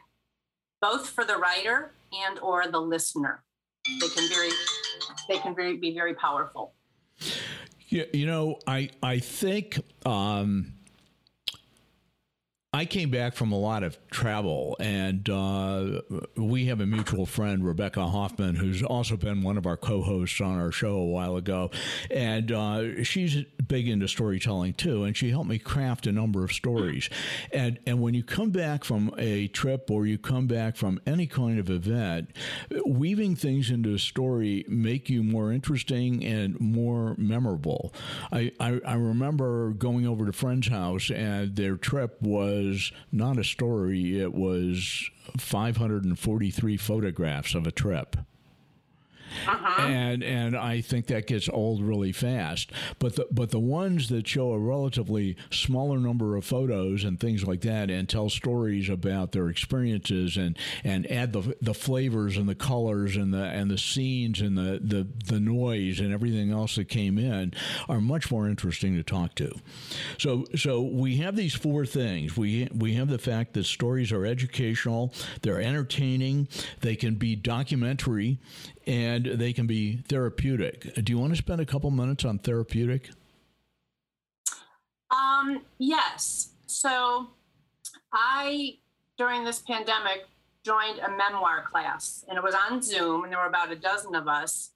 both 0.82 1.08
for 1.08 1.24
the 1.24 1.36
writer 1.36 1.92
and 2.12 2.38
or 2.40 2.66
the 2.66 2.80
listener. 2.80 3.42
They 4.00 4.08
can 4.08 4.28
very 4.28 4.50
they 5.28 5.38
can 5.38 5.54
very, 5.54 5.76
be 5.78 5.94
very 5.94 6.14
powerful. 6.14 6.74
Yeah, 7.88 8.04
you 8.12 8.26
know, 8.26 8.58
I 8.66 8.90
I 9.02 9.18
think 9.18 9.78
um, 10.04 10.74
I 12.74 12.86
came 12.86 13.10
back 13.10 13.34
from 13.34 13.52
a 13.52 13.58
lot 13.58 13.82
of 13.82 13.98
travel, 14.08 14.78
and 14.80 15.28
uh, 15.28 16.00
we 16.36 16.64
have 16.66 16.80
a 16.80 16.86
mutual 16.86 17.26
friend, 17.26 17.62
Rebecca 17.66 18.06
Hoffman, 18.06 18.54
who's 18.54 18.82
also 18.82 19.18
been 19.18 19.42
one 19.42 19.58
of 19.58 19.66
our 19.66 19.76
co-hosts 19.76 20.40
on 20.40 20.58
our 20.58 20.72
show 20.72 20.94
a 20.94 21.04
while 21.04 21.36
ago, 21.36 21.70
and 22.10 22.50
uh, 22.50 23.04
she's 23.04 23.44
big 23.68 23.88
into 23.88 24.08
storytelling 24.08 24.72
too. 24.72 25.04
And 25.04 25.14
she 25.14 25.28
helped 25.28 25.50
me 25.50 25.58
craft 25.58 26.06
a 26.06 26.12
number 26.12 26.44
of 26.44 26.52
stories. 26.52 27.10
And 27.52 27.78
and 27.86 28.00
when 28.00 28.14
you 28.14 28.24
come 28.24 28.48
back 28.48 28.84
from 28.84 29.14
a 29.18 29.48
trip 29.48 29.90
or 29.90 30.06
you 30.06 30.16
come 30.16 30.46
back 30.46 30.76
from 30.76 30.98
any 31.06 31.26
kind 31.26 31.58
of 31.58 31.68
event, 31.68 32.30
weaving 32.86 33.36
things 33.36 33.70
into 33.70 33.92
a 33.92 33.98
story 33.98 34.64
make 34.66 35.10
you 35.10 35.22
more 35.22 35.52
interesting 35.52 36.24
and 36.24 36.58
more 36.58 37.16
memorable. 37.18 37.92
I 38.32 38.50
I, 38.58 38.80
I 38.86 38.94
remember 38.94 39.72
going 39.72 40.06
over 40.06 40.24
to 40.24 40.30
a 40.30 40.32
friend's 40.32 40.68
house, 40.68 41.10
and 41.10 41.54
their 41.54 41.76
trip 41.76 42.16
was 42.22 42.61
was 42.62 42.92
not 43.10 43.38
a 43.38 43.44
story, 43.44 44.20
it 44.20 44.32
was 44.32 45.10
543 45.38 46.76
photographs 46.76 47.54
of 47.54 47.66
a 47.66 47.72
trip. 47.72 48.16
Uh-huh. 49.46 49.82
And 49.82 50.22
and 50.22 50.56
I 50.56 50.80
think 50.80 51.06
that 51.06 51.26
gets 51.26 51.48
old 51.48 51.82
really 51.82 52.12
fast. 52.12 52.70
But 52.98 53.16
the 53.16 53.26
but 53.30 53.50
the 53.50 53.60
ones 53.60 54.08
that 54.08 54.26
show 54.26 54.52
a 54.52 54.58
relatively 54.58 55.36
smaller 55.50 55.98
number 55.98 56.36
of 56.36 56.44
photos 56.44 57.04
and 57.04 57.18
things 57.18 57.44
like 57.44 57.60
that, 57.62 57.90
and 57.90 58.08
tell 58.08 58.28
stories 58.28 58.88
about 58.88 59.32
their 59.32 59.48
experiences 59.48 60.36
and 60.36 60.56
and 60.84 61.10
add 61.10 61.32
the 61.32 61.56
the 61.60 61.74
flavors 61.74 62.36
and 62.36 62.48
the 62.48 62.54
colors 62.54 63.16
and 63.16 63.32
the 63.32 63.44
and 63.44 63.70
the 63.70 63.78
scenes 63.78 64.40
and 64.40 64.56
the 64.56 64.80
the 64.82 65.06
the 65.26 65.40
noise 65.40 66.00
and 66.00 66.12
everything 66.12 66.50
else 66.50 66.76
that 66.76 66.88
came 66.88 67.18
in, 67.18 67.52
are 67.88 68.00
much 68.00 68.30
more 68.30 68.48
interesting 68.48 68.94
to 68.96 69.02
talk 69.02 69.34
to. 69.36 69.52
So 70.18 70.46
so 70.56 70.82
we 70.82 71.16
have 71.18 71.36
these 71.36 71.54
four 71.54 71.86
things. 71.86 72.36
We 72.36 72.68
we 72.74 72.94
have 72.94 73.08
the 73.08 73.18
fact 73.18 73.54
that 73.54 73.64
stories 73.64 74.12
are 74.12 74.24
educational, 74.24 75.12
they're 75.42 75.60
entertaining, 75.60 76.48
they 76.80 76.96
can 76.96 77.14
be 77.14 77.36
documentary 77.36 78.38
and 78.86 79.21
they 79.24 79.52
can 79.52 79.66
be 79.66 79.98
therapeutic. 80.08 80.94
Do 80.94 81.12
you 81.12 81.18
want 81.18 81.32
to 81.32 81.36
spend 81.36 81.60
a 81.60 81.66
couple 81.66 81.90
minutes 81.90 82.24
on 82.24 82.38
therapeutic? 82.38 83.10
Um, 85.10 85.62
yes. 85.78 86.50
So 86.66 87.28
I, 88.12 88.78
during 89.18 89.44
this 89.44 89.60
pandemic, 89.60 90.26
joined 90.64 91.00
a 91.00 91.10
memoir 91.10 91.64
class, 91.70 92.24
and 92.28 92.38
it 92.38 92.44
was 92.44 92.54
on 92.54 92.80
Zoom, 92.82 93.24
and 93.24 93.32
there 93.32 93.40
were 93.40 93.46
about 93.46 93.72
a 93.72 93.76
dozen 93.76 94.14
of 94.14 94.28
us. 94.28 94.70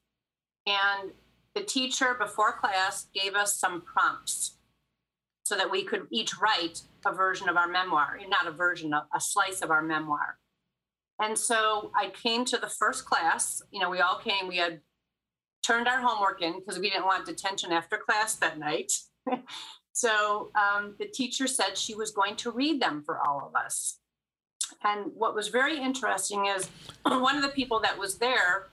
And 0.67 1.13
the 1.55 1.63
teacher 1.63 2.17
before 2.19 2.53
class 2.53 3.07
gave 3.15 3.35
us 3.35 3.57
some 3.57 3.81
prompts 3.83 4.57
so 5.45 5.57
that 5.57 5.71
we 5.71 5.85
could 5.85 6.07
each 6.11 6.39
write 6.39 6.83
a 7.07 7.13
version 7.13 7.49
of 7.49 7.57
our 7.57 7.69
memoir, 7.69 8.19
not 8.29 8.49
a 8.49 8.51
version, 8.51 8.93
a, 8.93 9.07
a 9.15 9.21
slice 9.21 9.63
of 9.63 9.71
our 9.71 9.83
memoir. 9.83 10.39
And 11.21 11.39
so 11.39 11.91
I 11.95 12.11
came 12.11 12.45
to 12.47 12.59
the 12.59 12.69
first 12.69 13.07
class. 13.07 13.63
You 13.71 13.81
know, 13.81 13.91
we 13.91 14.01
all 14.01 14.19
came, 14.19 14.49
we 14.49 14.59
had 14.59 14.81
turned 15.63 15.89
our 15.89 16.01
homework 16.01 16.43
in 16.43 16.59
because 16.59 16.79
we 16.79 16.91
didn't 16.91 17.07
want 17.07 17.27
detention 17.27 17.73
after 17.73 17.97
class 17.97 18.35
that 18.37 18.59
night. 18.59 18.93
so 19.93 20.51
um, 20.55 20.95
the 20.99 21.07
teacher 21.07 21.47
said 21.47 21.77
she 21.77 21.95
was 21.95 22.11
going 22.11 22.37
to 22.37 22.51
read 22.51 22.81
them 22.81 23.03
for 23.05 23.19
all 23.19 23.47
of 23.47 23.55
us. 23.55 23.99
And 24.85 25.11
what 25.15 25.35
was 25.35 25.49
very 25.49 25.79
interesting 25.79 26.47
is 26.47 26.69
one 27.03 27.37
of 27.37 27.43
the 27.43 27.49
people 27.49 27.81
that 27.81 27.99
was 27.99 28.19
there 28.19 28.69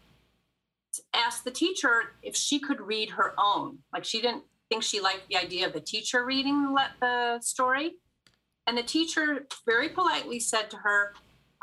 asked 1.14 1.44
the 1.44 1.52
teacher 1.52 2.14
if 2.22 2.36
she 2.36 2.60
could 2.60 2.82
read 2.82 3.12
her 3.12 3.34
own. 3.38 3.80
Like 3.92 4.06
she 4.06 4.22
didn't 4.22 4.44
think 4.70 4.84
she 4.84 5.00
liked 5.00 5.28
the 5.30 5.38
idea 5.38 5.68
of 5.68 5.74
the 5.74 5.82
teacher 5.82 6.26
reading 6.26 6.76
the 7.00 7.40
story. 7.42 7.94
And 8.68 8.78
the 8.78 8.84
teacher 8.84 9.48
very 9.66 9.90
politely 9.90 10.40
said 10.40 10.70
to 10.72 10.78
her, 10.78 11.14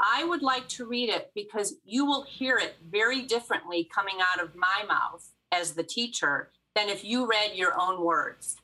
I 0.00 0.25
would 0.25 0.42
like 0.42 0.66
to 0.69 0.87
read 0.87 1.11
it 1.11 1.30
because 1.35 1.76
you 1.85 2.07
will 2.07 2.25
hear 2.25 2.57
it 2.57 2.76
very 2.90 3.23
differently 3.23 3.88
coming 3.95 4.16
out 4.21 4.42
of 4.42 4.57
my 4.57 4.83
mouth 4.88 5.30
as 5.52 5.73
the 5.73 5.83
teacher 5.83 6.50
than 6.75 6.88
if 6.88 7.04
you 7.04 7.26
read 7.26 7.54
your 7.54 7.78
own 7.78 8.02
words. 8.02 8.57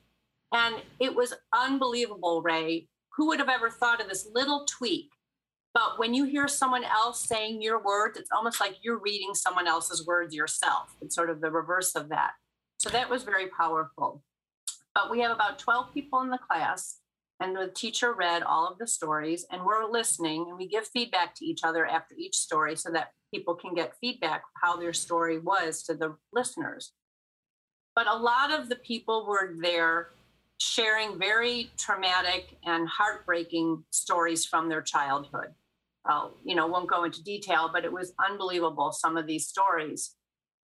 And 0.53 0.77
it 0.99 1.15
was 1.15 1.35
unbelievable, 1.55 2.41
Ray. 2.43 2.89
Who 3.17 3.27
would 3.29 3.39
have 3.39 3.49
ever 3.49 3.71
thought 3.71 4.01
of 4.01 4.09
this 4.09 4.29
little 4.35 4.67
tweak? 4.67 5.11
But 5.75 5.99
when 5.99 6.15
you 6.15 6.25
hear 6.25 6.49
someone 6.49 6.85
else 6.85 7.23
saying 7.27 7.61
your 7.61 7.83
words, 7.83 8.19
it's 8.19 8.31
almost 8.35 8.61
like 8.61 8.79
you're 8.83 9.01
reading 9.01 9.35
someone 9.35 9.67
else's 9.67 10.07
words 10.07 10.35
yourself. 10.35 10.97
It's 11.03 11.15
sort 11.15 11.29
of 11.29 11.43
the 11.43 11.51
reverse 11.51 11.95
of 11.95 12.09
that. 12.09 12.33
So 12.79 12.89
that 12.91 13.11
was 13.11 13.25
very 13.25 13.49
powerful. 13.49 14.23
But 14.95 15.11
we 15.11 15.21
have 15.21 15.31
about 15.31 15.59
12 15.59 15.93
people 15.93 16.23
in 16.23 16.31
the 16.31 16.39
class, 16.39 17.01
and 17.41 17.55
the 17.55 17.71
teacher 17.75 18.15
read 18.15 18.43
all 18.43 18.67
of 18.67 18.79
the 18.79 18.87
stories, 18.87 19.47
and 19.51 19.65
we're 19.65 19.91
listening, 19.91 20.47
and 20.49 20.57
we 20.57 20.67
give 20.67 20.87
feedback 20.89 21.35
to 21.37 21.45
each 21.45 21.61
other 21.65 21.87
after 21.87 22.15
each 22.17 22.37
story 22.37 22.77
so 22.77 22.91
that 22.93 23.09
people 23.35 23.55
can 23.55 23.75
get 23.75 23.97
feedback 24.01 24.43
how 24.63 24.77
their 24.77 24.93
story 24.93 25.39
was 25.39 25.83
to 25.83 25.95
the 25.95 26.17
listeners. 26.33 26.93
But 27.95 28.07
a 28.07 28.17
lot 28.17 28.53
of 28.53 28.69
the 28.69 28.77
people 28.77 29.27
were 29.27 29.55
there 29.61 30.09
sharing 30.59 31.19
very 31.19 31.71
traumatic 31.79 32.57
and 32.65 32.89
heartbreaking 32.89 33.85
stories 33.91 34.47
from 34.47 34.69
their 34.69 34.83
childhood. 34.83 35.49
Uh, 36.09 36.29
you 36.45 36.55
know, 36.55 36.67
won't 36.67 36.89
go 36.89 37.05
into 37.05 37.23
detail, 37.23 37.69
but 37.73 37.85
it 37.85 37.93
was 37.93 38.15
unbelievable, 38.25 38.93
some 38.93 39.17
of 39.17 39.27
these 39.27 39.47
stories. 39.49 40.15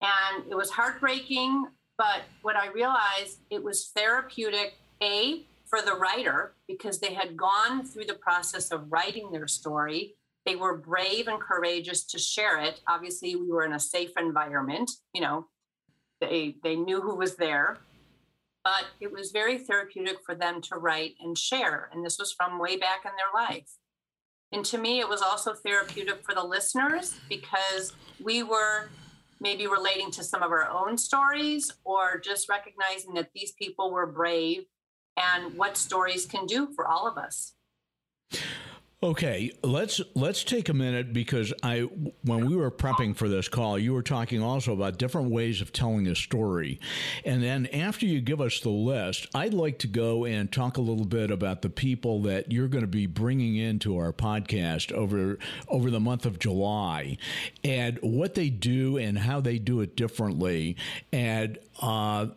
And 0.01 0.44
it 0.51 0.56
was 0.56 0.70
heartbreaking, 0.70 1.68
but 1.98 2.22
what 2.41 2.56
I 2.56 2.68
realized, 2.68 3.39
it 3.50 3.63
was 3.63 3.91
therapeutic, 3.96 4.74
A, 5.01 5.46
for 5.72 5.82
the 5.82 5.96
writer, 5.96 6.54
because 6.68 7.00
they 7.00 7.16
had 7.16 7.36
gone 7.36 7.84
through 7.84 8.06
the 8.06 8.13
process 8.13 8.70
of 8.72 8.92
writing 8.92 9.32
their 9.32 9.48
story. 9.48 10.16
They 10.46 10.56
were 10.56 10.78
brave 10.78 11.28
and 11.28 11.40
courageous 11.40 12.04
to 12.08 12.20
share 12.20 12.60
it. 12.60 12.82
Obviously, 12.88 13.36
we 13.36 13.50
were 13.50 13.66
in 13.66 13.74
a 13.74 13.80
safe 13.80 14.12
environment, 14.20 14.92
you 15.13 15.22
know, 15.22 15.48
they, 16.20 16.58
they 16.63 16.75
knew 16.75 17.01
who 17.01 17.16
was 17.16 17.36
there 17.38 17.80
but 18.63 18.86
it 19.00 19.12
was 19.12 19.32
very 19.32 19.58
therapeutic 19.58 20.18
for 20.25 20.36
them 20.36 20.62
to 20.62 20.75
write 20.75 21.16
and 21.20 21.38
share. 21.38 21.90
And 21.92 22.06
this 22.06 22.20
was 22.20 22.32
from 22.32 22.60
way 22.60 22.78
back 22.78 23.01
in 23.06 23.12
their 23.16 23.48
life. 23.48 23.70
And 24.51 24.66
to 24.66 24.78
me, 24.78 25.00
it 25.00 25.08
was 25.08 25.22
also 25.22 25.54
therapeutic 25.54 26.24
for 26.24 26.36
the 26.36 26.44
listeners 26.44 27.16
because 27.30 27.94
we 28.22 28.44
were 28.44 28.90
maybe 29.40 29.66
relating 29.66 30.12
to 30.12 30.24
some 30.24 30.44
of 30.44 30.51
our 30.51 30.70
own 30.70 30.98
stories 30.98 31.72
or 31.84 32.20
just 32.20 32.50
recognizing 32.50 33.13
that 33.16 33.30
these 33.34 33.54
people 33.54 33.92
were 33.92 34.06
brave 34.06 34.66
and 35.18 35.58
what 35.58 35.77
stories 35.77 36.25
can 36.25 36.46
do 36.46 36.68
for 36.75 36.88
all 36.88 37.08
of 37.08 37.18
us. 37.18 37.53
Okay, 39.03 39.51
let's 39.63 40.00
let's 40.13 40.44
take 40.44 40.70
a 40.70 40.75
minute 40.75 41.12
because 41.12 41.51
I 41.63 41.80
when 42.24 42.46
we 42.46 42.56
were 42.56 42.70
prepping 42.70 43.15
for 43.15 43.27
this 43.27 43.48
call, 43.48 43.80
you 43.80 43.94
were 43.96 44.03
talking 44.03 44.44
also 44.44 44.74
about 44.74 45.00
different 45.00 45.32
ways 45.32 45.60
of 45.60 45.74
telling 45.74 46.06
a 46.06 46.13
story. 46.13 46.80
And 47.25 47.41
then 47.41 47.65
after 47.65 48.06
you 48.06 48.22
give 48.22 48.39
us 48.39 48.60
the 48.60 48.70
list, 48.70 49.25
I'd 49.34 49.56
like 49.56 49.80
to 49.80 49.88
go 49.88 50.25
and 50.25 50.51
talk 50.51 50.77
a 50.77 50.82
little 50.82 51.08
bit 51.08 51.32
about 51.32 51.63
the 51.63 51.70
people 51.72 52.22
that 52.24 52.51
you're 52.51 52.68
going 52.68 52.84
to 52.84 52.88
be 52.88 53.08
bringing 53.08 53.56
into 53.56 53.98
our 53.98 54.13
podcast 54.13 54.91
over 54.91 55.39
over 55.68 55.89
the 55.89 56.00
month 56.00 56.27
of 56.27 56.38
July 56.38 57.18
and 57.63 57.98
what 58.03 58.36
they 58.36 58.51
do 58.51 58.98
and 58.98 59.18
how 59.18 59.41
they 59.41 59.58
do 59.58 59.82
it 59.82 59.96
differently. 59.96 60.77
And 61.12 61.58
uh, 61.82 62.27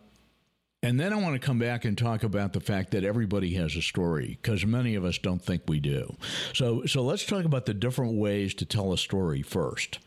and 0.85 1.01
then 1.01 1.15
I 1.15 1.17
want 1.17 1.41
to 1.41 1.45
come 1.45 1.59
back 1.59 1.87
and 1.87 1.97
talk 1.97 2.25
about 2.25 2.53
the 2.53 2.61
fact 2.61 2.91
that 2.91 3.05
everybody 3.05 3.55
has 3.55 3.75
a 3.75 3.81
story 3.81 4.39
because 4.43 4.67
many 4.67 4.97
of 4.97 5.05
us 5.07 5.17
don't 5.17 5.41
think 5.41 5.63
we 5.67 5.81
do. 5.81 6.15
So, 6.53 6.85
so 6.85 7.03
let's 7.03 7.25
talk 7.25 7.47
about 7.47 7.65
the 7.65 7.73
different 7.73 8.19
ways 8.19 8.53
to 8.57 8.67
tell 8.67 8.93
a 8.93 8.99
story 8.99 9.41
first. 9.41 9.99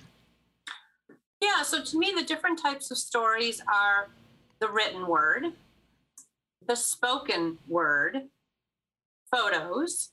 Yeah, 1.42 1.64
so 1.64 1.84
to 1.84 1.98
me, 1.98 2.14
the 2.16 2.24
different 2.24 2.62
types 2.62 2.92
of 2.92 3.00
stories 3.00 3.60
are 3.62 4.10
the 4.60 4.70
written 4.70 5.08
word, 5.08 5.46
the 6.68 6.76
spoken 6.76 7.58
word, 7.68 8.28
photos, 9.32 10.10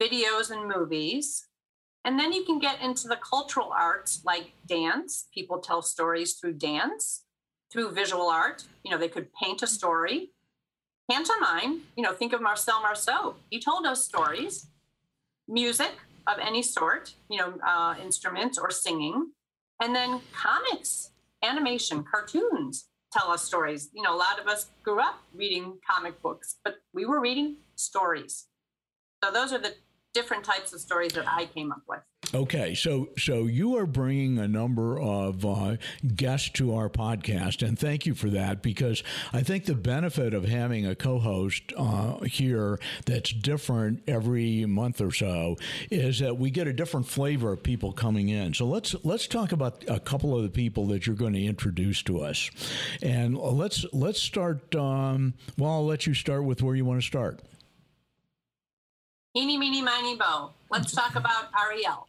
videos, 0.00 0.52
and 0.52 0.68
movies. 0.68 1.48
And 2.04 2.20
then 2.20 2.32
you 2.32 2.44
can 2.44 2.60
get 2.60 2.80
into 2.80 3.08
the 3.08 3.16
cultural 3.16 3.72
arts 3.76 4.22
like 4.24 4.52
dance. 4.64 5.26
People 5.34 5.58
tell 5.58 5.82
stories 5.82 6.34
through 6.34 6.54
dance 6.54 7.24
through 7.72 7.92
visual 7.92 8.28
art. 8.28 8.64
You 8.84 8.90
know, 8.90 8.98
they 8.98 9.08
could 9.08 9.32
paint 9.34 9.62
a 9.62 9.66
story. 9.66 10.30
Pantomime, 11.10 11.82
you 11.96 12.02
know, 12.02 12.12
think 12.12 12.32
of 12.32 12.40
Marcel 12.40 12.80
Marceau. 12.82 13.36
He 13.50 13.60
told 13.60 13.86
us 13.86 14.04
stories. 14.04 14.66
Music 15.48 15.92
of 16.26 16.38
any 16.38 16.62
sort, 16.62 17.14
you 17.28 17.38
know, 17.38 17.54
uh, 17.66 17.94
instruments 18.02 18.58
or 18.58 18.70
singing. 18.70 19.32
And 19.80 19.94
then 19.94 20.20
comics, 20.32 21.10
animation, 21.42 22.04
cartoons 22.04 22.86
tell 23.12 23.30
us 23.30 23.44
stories. 23.44 23.90
You 23.92 24.02
know, 24.02 24.14
a 24.14 24.16
lot 24.16 24.38
of 24.40 24.46
us 24.46 24.68
grew 24.82 25.00
up 25.00 25.18
reading 25.34 25.78
comic 25.88 26.20
books, 26.22 26.56
but 26.64 26.76
we 26.94 27.04
were 27.04 27.20
reading 27.20 27.56
stories. 27.76 28.46
So 29.22 29.30
those 29.30 29.52
are 29.52 29.58
the 29.58 29.74
different 30.12 30.44
types 30.44 30.72
of 30.72 30.80
stories 30.80 31.12
that 31.12 31.26
I 31.26 31.46
came 31.46 31.72
up 31.72 31.82
with. 31.88 32.00
Okay, 32.34 32.74
so 32.74 33.10
so 33.18 33.44
you 33.44 33.76
are 33.76 33.84
bringing 33.84 34.38
a 34.38 34.48
number 34.48 34.98
of 34.98 35.44
uh, 35.44 35.76
guests 36.16 36.48
to 36.50 36.74
our 36.74 36.88
podcast, 36.88 37.66
and 37.66 37.78
thank 37.78 38.06
you 38.06 38.14
for 38.14 38.30
that 38.30 38.62
because 38.62 39.02
I 39.34 39.42
think 39.42 39.66
the 39.66 39.74
benefit 39.74 40.32
of 40.32 40.44
having 40.44 40.86
a 40.86 40.94
co-host 40.94 41.74
uh, 41.76 42.20
here 42.20 42.80
that's 43.04 43.34
different 43.34 44.02
every 44.06 44.64
month 44.64 45.02
or 45.02 45.12
so 45.12 45.56
is 45.90 46.20
that 46.20 46.38
we 46.38 46.50
get 46.50 46.66
a 46.66 46.72
different 46.72 47.06
flavor 47.06 47.52
of 47.52 47.62
people 47.62 47.92
coming 47.92 48.30
in. 48.30 48.54
So 48.54 48.64
let's 48.64 48.94
let's 49.04 49.26
talk 49.26 49.52
about 49.52 49.84
a 49.86 50.00
couple 50.00 50.34
of 50.34 50.42
the 50.42 50.48
people 50.48 50.86
that 50.86 51.06
you're 51.06 51.16
going 51.16 51.34
to 51.34 51.44
introduce 51.44 52.02
to 52.04 52.22
us, 52.22 52.50
and 53.02 53.36
let's 53.36 53.84
let's 53.92 54.20
start. 54.20 54.74
Um, 54.74 55.34
well, 55.58 55.72
I'll 55.72 55.86
let 55.86 56.06
you 56.06 56.14
start 56.14 56.44
with 56.44 56.62
where 56.62 56.76
you 56.76 56.86
want 56.86 57.02
to 57.02 57.06
start. 57.06 57.42
Eeny, 59.34 59.56
meeny, 59.56 59.80
miny, 59.80 60.14
mo. 60.14 60.50
Let's 60.70 60.92
talk 60.92 61.14
about 61.16 61.48
Ariel. 61.58 62.06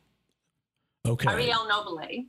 Okay. 1.08 1.30
Ariel 1.30 1.68
Nobile. 1.68 2.25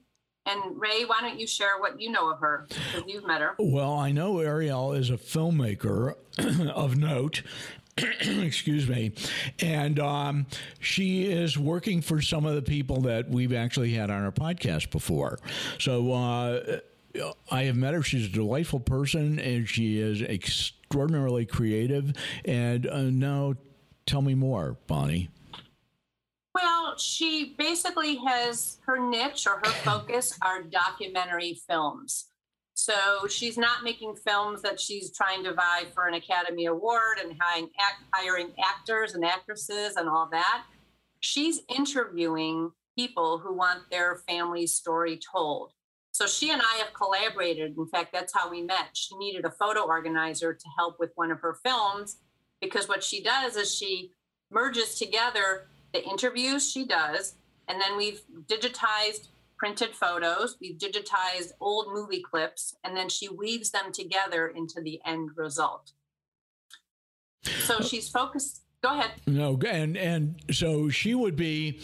And 0.47 0.81
Ray, 0.81 1.05
why 1.05 1.21
don't 1.21 1.41
you 1.41 1.47
share 1.47 1.79
what 1.81 2.01
you 2.01 2.11
know 2.11 2.31
of 2.31 2.39
her? 2.41 2.67
Because 2.69 3.03
you've 3.09 3.27
met 3.27 3.41
her. 3.41 3.55
Well, 3.59 3.95
I 3.95 4.13
know 4.13 4.39
Ariel 4.39 4.93
is 4.93 5.11
a 5.11 5.17
filmmaker 5.17 6.15
of 6.75 6.97
note. 6.97 7.43
excuse 8.21 8.89
me. 8.89 9.13
And 9.61 9.99
um, 9.99 10.47
she 10.81 11.25
is 11.25 11.59
working 11.59 12.01
for 12.01 12.21
some 12.21 12.45
of 12.45 12.55
the 12.55 12.63
people 12.63 13.03
that 13.03 13.29
we've 13.29 13.53
actually 13.53 13.95
had 13.95 14.11
on 14.11 14.23
our 14.23 14.33
podcast 14.33 14.91
before. 14.91 15.39
So 15.79 16.13
uh, 16.13 16.81
I 17.51 17.65
have 17.65 17.77
met 17.77 17.95
her. 17.95 18.03
She's 18.03 18.27
a 18.27 18.33
delightful 18.33 18.81
person 18.81 19.39
and 19.39 19.69
she 19.69 20.01
is 20.01 20.23
extraordinarily 20.23 21.47
creative. 21.47 22.13
And 22.45 22.87
uh, 22.87 23.03
now 23.03 23.55
Tell 24.07 24.23
me 24.23 24.35
more, 24.35 24.77
Bonnie. 24.87 25.31
Well, 26.55 26.97
she 26.99 27.55
basically 27.59 28.17
has 28.17 28.79
her 28.87 28.99
niche 28.99 29.47
or 29.47 29.61
her 29.65 29.73
focus 29.83 30.39
are 30.43 30.63
documentary 30.63 31.59
films. 31.67 32.27
So 32.75 33.27
she's 33.29 33.57
not 33.57 33.85
making 33.85 34.17
films 34.17 34.61
that 34.63 34.81
she's 34.81 35.17
trying 35.17 35.45
to 35.45 35.55
vie 35.55 35.85
for 35.95 36.07
an 36.07 36.15
Academy 36.15 36.67
Award 36.67 37.19
and 37.23 37.35
hiring, 37.41 37.71
hiring 38.13 38.53
actors 38.63 39.15
and 39.15 39.25
actresses 39.25 39.97
and 39.97 40.09
all 40.09 40.29
that. 40.33 40.65
She's 41.21 41.61
interviewing 41.75 42.71
people 42.97 43.39
who 43.39 43.57
want 43.57 43.91
their 43.91 44.17
family 44.29 44.67
story 44.67 45.19
told. 45.33 45.73
So 46.13 46.27
she 46.27 46.51
and 46.51 46.63
I 46.63 46.77
have 46.77 46.93
collaborated. 46.95 47.77
In 47.77 47.87
fact, 47.89 48.13
that's 48.13 48.35
how 48.35 48.51
we 48.51 48.63
met. 48.63 48.91
She 48.93 49.17
needed 49.17 49.45
a 49.45 49.51
photo 49.51 49.83
organizer 49.83 50.53
to 50.53 50.67
help 50.77 51.01
with 51.01 51.11
one 51.15 51.31
of 51.31 51.41
her 51.41 51.59
films 51.65 52.19
because 52.65 52.89
what 52.89 53.05
she 53.05 53.23
does 53.23 53.57
is 53.57 53.75
she 53.75 54.11
merges 54.51 54.99
together 54.99 55.69
the 55.93 56.05
interviews 56.05 56.71
she 56.71 56.87
does, 56.87 57.35
and 57.69 57.81
then 57.81 57.97
we've 57.97 58.23
digitized 58.47 59.29
printed 59.57 59.95
photos, 59.95 60.57
we've 60.61 60.79
digitized 60.79 61.53
old 61.61 61.87
movie 61.93 62.23
clips, 62.23 62.77
and 62.85 62.97
then 62.97 63.09
she 63.09 63.29
weaves 63.29 63.71
them 63.71 63.93
together 63.93 64.49
into 64.49 64.81
the 64.81 65.01
end 65.07 65.31
result. 65.37 65.93
So 67.43 67.81
she's 67.81 68.09
focused 68.09 68.64
Go 68.85 68.99
ahead. 68.99 69.13
No, 69.27 69.59
and 69.67 69.97
and 69.97 70.35
so 70.51 70.91
she 70.91 71.15
would 71.15 71.37
be, 71.37 71.81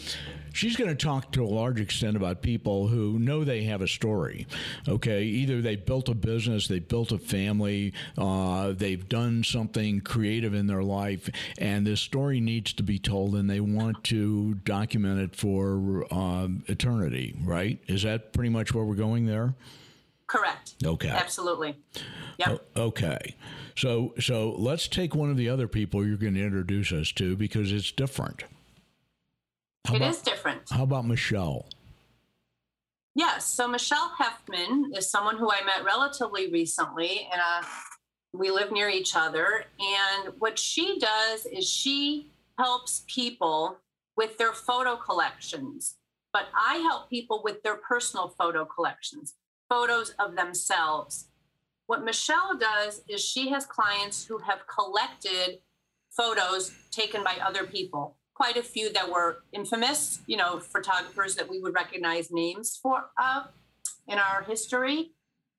she's 0.53 0.75
going 0.75 0.95
to 0.95 0.95
talk 0.95 1.31
to 1.31 1.43
a 1.43 1.49
large 1.49 1.79
extent 1.79 2.15
about 2.15 2.43
people 2.43 2.89
who 2.89 3.17
know 3.17 3.43
they 3.43 3.63
have 3.63 3.81
a 3.81 3.87
story. 3.87 4.45
Okay, 4.87 5.23
either 5.23 5.63
they 5.63 5.77
built 5.77 6.09
a 6.09 6.13
business, 6.13 6.67
they 6.67 6.77
built 6.77 7.11
a 7.11 7.17
family, 7.17 7.93
uh, 8.19 8.73
they've 8.73 9.09
done 9.09 9.43
something 9.43 10.01
creative 10.01 10.53
in 10.53 10.67
their 10.67 10.83
life, 10.83 11.27
and 11.57 11.87
this 11.87 12.01
story 12.01 12.39
needs 12.39 12.71
to 12.73 12.83
be 12.83 12.99
told, 12.99 13.33
and 13.33 13.49
they 13.49 13.61
want 13.61 14.03
to 14.03 14.53
document 14.63 15.21
it 15.21 15.35
for 15.35 16.05
um, 16.13 16.63
eternity. 16.67 17.35
Right? 17.43 17.79
Is 17.87 18.03
that 18.03 18.31
pretty 18.31 18.51
much 18.51 18.75
where 18.75 18.85
we're 18.85 18.93
going 18.93 19.25
there? 19.25 19.55
Correct. 20.31 20.75
Okay. 20.85 21.09
Absolutely. 21.09 21.75
Yep. 22.37 22.65
okay. 22.77 23.35
So 23.75 24.13
so 24.17 24.55
let's 24.57 24.87
take 24.87 25.13
one 25.13 25.29
of 25.29 25.35
the 25.35 25.49
other 25.49 25.67
people 25.67 26.07
you're 26.07 26.15
going 26.15 26.35
to 26.35 26.43
introduce 26.43 26.93
us 26.93 27.11
to 27.13 27.35
because 27.35 27.73
it's 27.73 27.91
different. 27.91 28.45
How 29.85 29.95
it 29.95 29.97
about, 29.97 30.09
is 30.09 30.21
different. 30.21 30.69
How 30.69 30.83
about 30.83 31.05
Michelle? 31.05 31.65
Yes. 33.13 33.45
So 33.45 33.67
Michelle 33.67 34.13
Hefman 34.17 34.97
is 34.97 35.11
someone 35.11 35.37
who 35.37 35.51
I 35.51 35.65
met 35.65 35.83
relatively 35.83 36.49
recently, 36.49 37.27
and 37.29 37.41
uh, 37.41 37.67
we 38.31 38.51
live 38.51 38.71
near 38.71 38.87
each 38.87 39.17
other. 39.17 39.65
And 39.81 40.33
what 40.39 40.57
she 40.57 40.97
does 40.97 41.45
is 41.45 41.69
she 41.69 42.27
helps 42.57 43.03
people 43.07 43.79
with 44.15 44.37
their 44.37 44.53
photo 44.53 44.95
collections, 44.95 45.95
but 46.31 46.43
I 46.55 46.77
help 46.77 47.09
people 47.09 47.41
with 47.43 47.63
their 47.63 47.75
personal 47.75 48.29
photo 48.29 48.63
collections, 48.63 49.33
photos 49.71 50.13
of 50.19 50.35
themselves. 50.35 51.29
What 51.85 52.03
Michelle 52.03 52.57
does 52.57 53.03
is 53.07 53.23
she 53.23 53.49
has 53.51 53.65
clients 53.65 54.25
who 54.25 54.37
have 54.39 54.67
collected 54.67 55.59
photos 56.09 56.73
taken 56.91 57.23
by 57.23 57.37
other 57.41 57.65
people, 57.65 58.17
quite 58.33 58.57
a 58.57 58.63
few 58.63 58.91
that 58.91 59.09
were 59.09 59.43
infamous, 59.53 60.19
you 60.27 60.35
know, 60.35 60.59
photographers 60.59 61.35
that 61.35 61.49
we 61.49 61.59
would 61.59 61.73
recognize 61.73 62.31
names 62.31 62.77
for 62.83 63.11
of 63.17 63.43
in 64.09 64.19
our 64.19 64.43
history. 64.43 65.11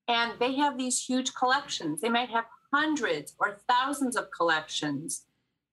And 0.07 0.33
they 0.39 0.53
have 0.57 0.77
these 0.77 1.03
huge 1.03 1.33
collections. 1.33 2.01
They 2.01 2.09
might 2.09 2.29
have 2.29 2.45
hundreds 2.71 3.33
or 3.39 3.57
thousands 3.67 4.15
of 4.15 4.27
collections. 4.29 5.25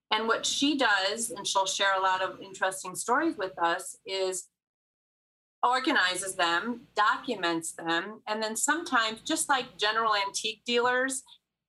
And 0.09 0.27
what 0.27 0.47
she 0.47 0.79
does, 0.79 1.29
and 1.29 1.45
she'll 1.45 1.67
share 1.67 1.95
a 1.95 2.01
lot 2.01 2.23
of 2.23 2.41
interesting 2.41 2.95
stories 2.95 3.37
with 3.37 3.57
us, 3.59 3.97
is 4.03 4.47
organizes 5.63 6.35
them, 6.35 6.81
documents 6.95 7.73
them, 7.73 8.21
and 8.27 8.41
then 8.41 8.55
sometimes, 8.55 9.21
just 9.21 9.49
like 9.49 9.77
general 9.77 10.13
antique 10.15 10.61
dealers, 10.65 11.23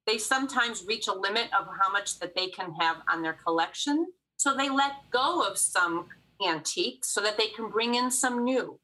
they 0.06 0.18
sometimes 0.18 0.84
reach 0.86 1.08
a 1.08 1.12
limit 1.12 1.48
of 1.58 1.66
how 1.66 1.92
much 1.92 2.18
that 2.18 2.34
they 2.34 2.48
can 2.48 2.72
have 2.80 2.96
on 3.10 3.22
their 3.22 3.34
collection. 3.34 4.06
So 4.36 4.56
they 4.56 4.68
let 4.68 4.92
go 5.10 5.46
of 5.46 5.58
some 5.58 6.06
antiques 6.44 7.08
so 7.08 7.20
that 7.20 7.36
they 7.36 7.48
can 7.48 7.70
bring 7.70 7.94
in 7.94 8.10
some 8.10 8.42
new. 8.42 8.80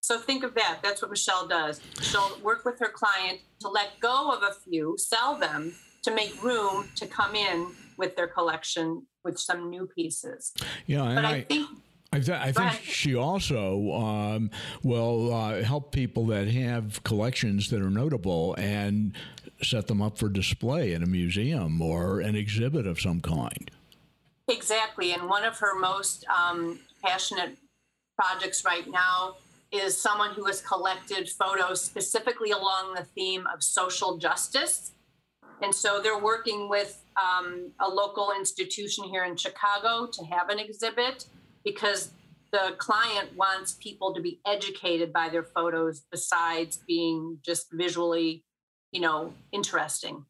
So 0.00 0.18
think 0.18 0.44
of 0.44 0.54
that. 0.54 0.78
That's 0.82 1.02
what 1.02 1.10
Michelle 1.10 1.46
does. 1.46 1.80
She'll 2.00 2.38
work 2.42 2.64
with 2.64 2.78
her 2.80 2.88
client 2.88 3.40
to 3.60 3.68
let 3.68 3.98
go 4.00 4.30
of 4.30 4.42
a 4.42 4.52
few, 4.52 4.96
sell 4.98 5.36
them 5.36 5.74
to 6.02 6.10
make 6.14 6.42
room 6.42 6.88
to 6.96 7.06
come 7.06 7.34
in 7.34 7.72
with 7.96 8.16
their 8.16 8.28
collection 8.28 9.06
with 9.24 9.38
some 9.38 9.70
new 9.70 9.86
pieces. 9.86 10.52
Yeah, 10.86 11.14
but 11.14 11.24
I, 11.24 11.34
I 11.36 11.40
think 11.42 11.68
I, 12.10 12.20
th- 12.20 12.40
I 12.40 12.52
think 12.52 12.82
she 12.82 13.14
also 13.14 13.92
um, 13.92 14.50
will 14.82 15.34
uh, 15.34 15.62
help 15.62 15.92
people 15.92 16.26
that 16.26 16.48
have 16.48 17.02
collections 17.04 17.68
that 17.68 17.82
are 17.82 17.90
notable 17.90 18.54
and 18.56 19.12
set 19.62 19.88
them 19.88 20.00
up 20.00 20.16
for 20.16 20.30
display 20.30 20.94
in 20.94 21.02
a 21.02 21.06
museum 21.06 21.82
or 21.82 22.20
an 22.20 22.34
exhibit 22.34 22.86
of 22.86 22.98
some 22.98 23.20
kind. 23.20 23.70
Exactly. 24.48 25.12
And 25.12 25.28
one 25.28 25.44
of 25.44 25.58
her 25.58 25.78
most 25.78 26.24
um, 26.28 26.78
passionate 27.04 27.58
projects 28.16 28.64
right 28.64 28.88
now 28.88 29.36
is 29.70 30.00
someone 30.00 30.30
who 30.30 30.46
has 30.46 30.62
collected 30.62 31.28
photos 31.28 31.84
specifically 31.84 32.52
along 32.52 32.94
the 32.94 33.04
theme 33.04 33.46
of 33.52 33.62
social 33.62 34.16
justice. 34.16 34.92
And 35.60 35.74
so 35.74 36.00
they're 36.00 36.18
working 36.18 36.70
with 36.70 37.04
um, 37.16 37.72
a 37.80 37.88
local 37.88 38.32
institution 38.38 39.04
here 39.04 39.24
in 39.24 39.36
Chicago 39.36 40.06
to 40.06 40.24
have 40.24 40.48
an 40.48 40.58
exhibit 40.58 41.26
because 41.64 42.10
the 42.50 42.74
client 42.78 43.36
wants 43.36 43.74
people 43.74 44.14
to 44.14 44.20
be 44.20 44.40
educated 44.46 45.12
by 45.12 45.28
their 45.28 45.42
photos 45.42 46.02
besides 46.10 46.78
being 46.86 47.38
just 47.44 47.66
visually 47.72 48.44
you 48.92 49.00
know 49.00 49.32
interesting. 49.52 50.24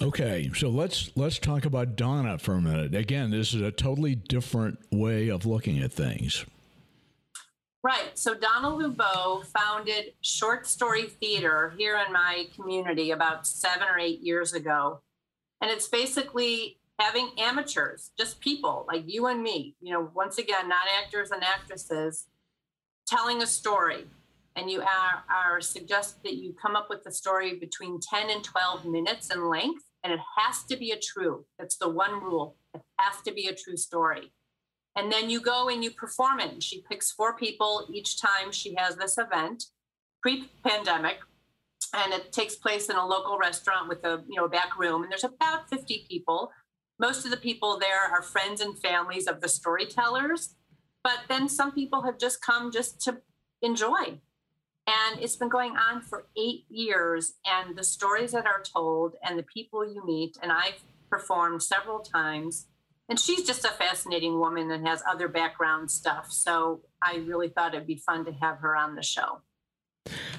Okay 0.00 0.50
so 0.54 0.68
let's 0.68 1.10
let's 1.16 1.38
talk 1.38 1.64
about 1.64 1.96
donna 1.96 2.38
for 2.38 2.54
a 2.54 2.60
minute. 2.60 2.94
Again 2.94 3.30
this 3.30 3.54
is 3.54 3.62
a 3.62 3.72
totally 3.72 4.14
different 4.14 4.78
way 4.90 5.28
of 5.28 5.46
looking 5.46 5.80
at 5.80 5.92
things. 5.92 6.44
Right 7.82 8.10
so 8.14 8.34
donna 8.34 8.68
lubeau 8.68 9.44
founded 9.46 10.12
short 10.20 10.66
story 10.66 11.04
theater 11.08 11.74
here 11.76 12.00
in 12.06 12.12
my 12.12 12.46
community 12.54 13.10
about 13.10 13.46
seven 13.46 13.88
or 13.88 13.98
eight 13.98 14.20
years 14.20 14.52
ago. 14.52 15.00
And 15.60 15.70
it's 15.70 15.88
basically 15.88 16.78
having 16.98 17.30
amateurs, 17.38 18.10
just 18.18 18.40
people 18.40 18.86
like 18.88 19.04
you 19.06 19.26
and 19.26 19.42
me, 19.42 19.74
you 19.80 19.92
know, 19.92 20.10
once 20.14 20.38
again, 20.38 20.68
not 20.68 20.86
actors 21.02 21.30
and 21.30 21.42
actresses, 21.42 22.26
telling 23.06 23.42
a 23.42 23.46
story. 23.46 24.06
And 24.56 24.70
you 24.70 24.80
are, 24.80 25.24
are 25.30 25.60
suggest 25.60 26.22
that 26.22 26.36
you 26.36 26.54
come 26.60 26.76
up 26.76 26.86
with 26.88 27.04
a 27.06 27.12
story 27.12 27.58
between 27.58 28.00
10 28.00 28.30
and 28.30 28.42
12 28.42 28.86
minutes 28.86 29.30
in 29.30 29.50
length, 29.50 29.84
and 30.02 30.12
it 30.12 30.20
has 30.38 30.64
to 30.64 30.76
be 30.76 30.92
a 30.92 30.98
true. 30.98 31.44
That's 31.58 31.76
the 31.76 31.90
one 31.90 32.22
rule. 32.22 32.56
It 32.74 32.80
has 32.98 33.20
to 33.22 33.32
be 33.32 33.48
a 33.48 33.54
true 33.54 33.76
story. 33.76 34.32
And 34.96 35.12
then 35.12 35.28
you 35.28 35.42
go 35.42 35.68
and 35.68 35.84
you 35.84 35.90
perform 35.90 36.40
it. 36.40 36.52
And 36.52 36.62
she 36.62 36.82
picks 36.90 37.12
four 37.12 37.36
people 37.36 37.86
each 37.92 38.18
time 38.18 38.50
she 38.50 38.74
has 38.78 38.96
this 38.96 39.18
event, 39.18 39.64
pre-pandemic, 40.22 41.18
and 41.94 42.14
it 42.14 42.32
takes 42.32 42.56
place 42.56 42.88
in 42.88 42.96
a 42.96 43.06
local 43.06 43.38
restaurant 43.38 43.88
with 43.88 44.04
a 44.04 44.22
you 44.26 44.36
know 44.36 44.48
back 44.48 44.78
room. 44.78 45.02
And 45.02 45.12
there's 45.12 45.24
about 45.24 45.68
50 45.68 46.06
people 46.08 46.50
most 46.98 47.24
of 47.24 47.30
the 47.30 47.36
people 47.36 47.78
there 47.78 48.10
are 48.10 48.22
friends 48.22 48.60
and 48.60 48.78
families 48.78 49.26
of 49.26 49.40
the 49.40 49.48
storytellers, 49.48 50.54
but 51.04 51.20
then 51.28 51.48
some 51.48 51.72
people 51.72 52.02
have 52.02 52.18
just 52.18 52.40
come 52.40 52.72
just 52.72 53.00
to 53.02 53.18
enjoy. 53.62 54.18
And 54.88 55.20
it's 55.20 55.36
been 55.36 55.48
going 55.48 55.76
on 55.76 56.00
for 56.00 56.26
eight 56.36 56.64
years. 56.68 57.34
And 57.44 57.76
the 57.76 57.84
stories 57.84 58.32
that 58.32 58.46
are 58.46 58.62
told 58.62 59.16
and 59.22 59.38
the 59.38 59.42
people 59.42 59.86
you 59.86 60.04
meet, 60.06 60.36
and 60.42 60.52
I've 60.52 60.82
performed 61.10 61.62
several 61.62 62.00
times. 62.00 62.66
And 63.08 63.18
she's 63.18 63.44
just 63.44 63.64
a 63.64 63.68
fascinating 63.68 64.38
woman 64.38 64.70
and 64.70 64.86
has 64.86 65.02
other 65.08 65.28
background 65.28 65.90
stuff. 65.90 66.32
So 66.32 66.80
I 67.02 67.16
really 67.16 67.48
thought 67.48 67.74
it'd 67.74 67.86
be 67.86 67.96
fun 67.96 68.24
to 68.24 68.32
have 68.32 68.58
her 68.58 68.76
on 68.76 68.94
the 68.94 69.02
show. 69.02 69.42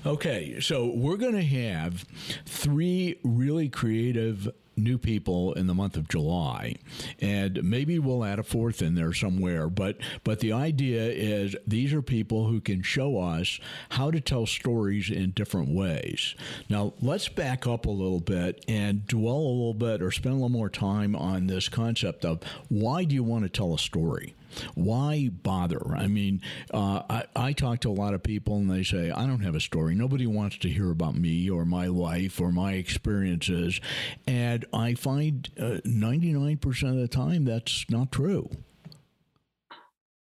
Okay, 0.05 0.59
so 0.61 0.93
we're 0.93 1.17
going 1.17 1.35
to 1.35 1.43
have 1.43 2.05
three 2.45 3.19
really 3.23 3.67
creative 3.67 4.49
new 4.77 4.97
people 4.97 5.53
in 5.53 5.67
the 5.67 5.73
month 5.73 5.97
of 5.97 6.07
July, 6.07 6.75
and 7.19 7.63
maybe 7.63 7.99
we'll 7.99 8.23
add 8.23 8.39
a 8.39 8.43
fourth 8.43 8.81
in 8.81 8.95
there 8.95 9.13
somewhere. 9.13 9.67
But 9.69 9.97
but 10.23 10.39
the 10.39 10.53
idea 10.53 11.03
is 11.03 11.55
these 11.65 11.93
are 11.93 12.01
people 12.01 12.47
who 12.47 12.61
can 12.61 12.81
show 12.81 13.19
us 13.19 13.59
how 13.89 14.11
to 14.11 14.21
tell 14.21 14.45
stories 14.45 15.09
in 15.09 15.31
different 15.31 15.69
ways. 15.69 16.35
Now 16.69 16.93
let's 17.01 17.27
back 17.27 17.67
up 17.67 17.85
a 17.85 17.91
little 17.91 18.19
bit 18.19 18.63
and 18.67 19.05
dwell 19.07 19.37
a 19.37 19.55
little 19.57 19.73
bit 19.73 20.01
or 20.01 20.11
spend 20.11 20.33
a 20.33 20.35
little 20.35 20.49
more 20.49 20.69
time 20.69 21.15
on 21.15 21.47
this 21.47 21.69
concept 21.69 22.25
of 22.25 22.41
why 22.69 23.03
do 23.03 23.15
you 23.15 23.23
want 23.23 23.43
to 23.43 23.49
tell 23.49 23.73
a 23.73 23.79
story? 23.79 24.35
Why 24.75 25.29
bother? 25.31 25.95
I 25.95 26.07
mean, 26.07 26.41
uh, 26.73 27.03
I, 27.09 27.23
I 27.35 27.53
talk 27.53 27.79
to 27.81 27.89
a 27.89 27.91
lot 27.91 28.13
of 28.13 28.23
people 28.23 28.57
and 28.57 28.69
they 28.69 28.83
say, 28.83 29.11
I 29.11 29.25
don't 29.27 29.41
have 29.41 29.55
a 29.55 29.59
story. 29.59 29.95
Nobody 29.95 30.27
wants 30.27 30.57
to 30.59 30.69
hear 30.69 30.91
about 30.91 31.15
me 31.15 31.49
or 31.49 31.65
my 31.65 31.87
life 31.87 32.39
or 32.39 32.51
my 32.51 32.73
experiences. 32.73 33.79
And 34.25 34.65
I 34.73 34.93
find 34.93 35.49
uh, 35.59 35.81
99% 35.85 36.89
of 36.89 36.95
the 36.97 37.07
time 37.07 37.45
that's 37.45 37.85
not 37.89 38.11
true. 38.11 38.49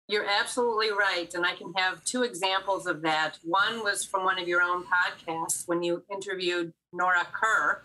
You're 0.06 0.26
absolutely 0.26 0.90
right. 0.90 1.32
And 1.34 1.46
I 1.46 1.54
can 1.54 1.72
have 1.76 2.04
two 2.04 2.22
examples 2.22 2.86
of 2.86 3.02
that. 3.02 3.38
One 3.42 3.82
was 3.82 4.04
from 4.04 4.24
one 4.24 4.38
of 4.38 4.46
your 4.46 4.60
own 4.60 4.84
podcasts 4.84 5.66
when 5.66 5.82
you 5.82 6.04
interviewed 6.12 6.72
Nora 6.92 7.26
Kerr, 7.32 7.82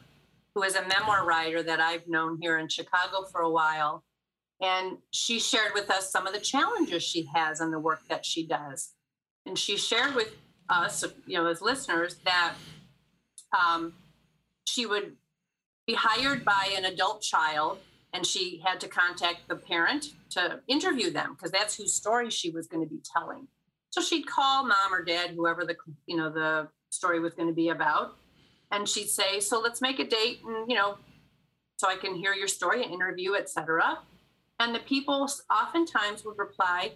who 0.54 0.64
is 0.64 0.76
a 0.76 0.86
memoir 0.88 1.26
writer 1.26 1.64
that 1.64 1.80
I've 1.80 2.08
known 2.08 2.38
here 2.42 2.58
in 2.58 2.68
Chicago 2.68 3.24
for 3.32 3.42
a 3.42 3.50
while. 3.50 4.04
And 4.62 4.98
she 5.12 5.40
shared 5.40 5.74
with 5.74 5.90
us 5.90 6.12
some 6.12 6.28
of 6.28 6.34
the 6.34 6.40
challenges 6.40 7.02
she 7.04 7.30
has 7.34 7.62
in 7.62 7.72
the 7.72 7.80
work 7.80 8.02
that 8.10 8.26
she 8.26 8.46
does. 8.46 8.94
And 9.46 9.58
she 9.58 9.78
shared 9.78 10.16
with 10.16 10.36
us, 10.70 11.04
you 11.26 11.38
know, 11.38 11.48
as 11.48 11.62
listeners, 11.62 12.16
that 12.26 12.54
um, 13.58 13.94
she 14.66 14.86
would 14.86 15.16
be 15.88 15.94
hired 15.94 16.44
by 16.44 16.74
an 16.76 16.86
adult 16.86 17.22
child 17.22 17.80
and 18.14 18.26
she 18.26 18.62
had 18.66 18.80
to 18.80 18.88
contact 18.88 19.48
the 19.48 19.56
parent 19.56 20.14
to 20.32 20.60
interview 20.68 21.12
them 21.12 21.34
because 21.34 21.52
that's 21.52 21.76
whose 21.76 21.94
story 21.94 22.30
she 22.30 22.50
was 22.50 22.68
going 22.68 22.84
to 22.84 22.90
be 22.90 23.02
telling. 23.14 23.48
So 23.92 24.02
she'd 24.02 24.28
call 24.28 24.66
mom 24.66 24.94
or 24.94 25.04
dad, 25.04 25.32
whoever 25.32 25.66
the 25.66 25.76
you 26.06 26.16
know 26.16 26.30
the 26.30 26.68
story 26.90 27.20
was 27.20 27.34
going 27.34 27.48
to 27.48 27.54
be 27.54 27.70
about, 27.70 28.16
and 28.72 28.88
she'd 28.88 29.10
say, 29.10 29.40
"So 29.40 29.60
let's 29.60 29.82
make 29.82 30.00
a 30.00 30.08
date, 30.08 30.42
and 30.46 30.70
you 30.70 30.76
know, 30.76 30.98
so 31.78 31.88
I 31.88 31.96
can 31.96 32.16
hear 32.16 32.34
your 32.34 32.48
story, 32.48 32.84
and 32.84 32.94
interview, 32.94 33.34
etc." 33.34 34.00
And 34.60 34.76
the 34.76 34.80
people 34.80 35.30
oftentimes 35.52 36.26
would 36.26 36.38
reply, 36.38 36.94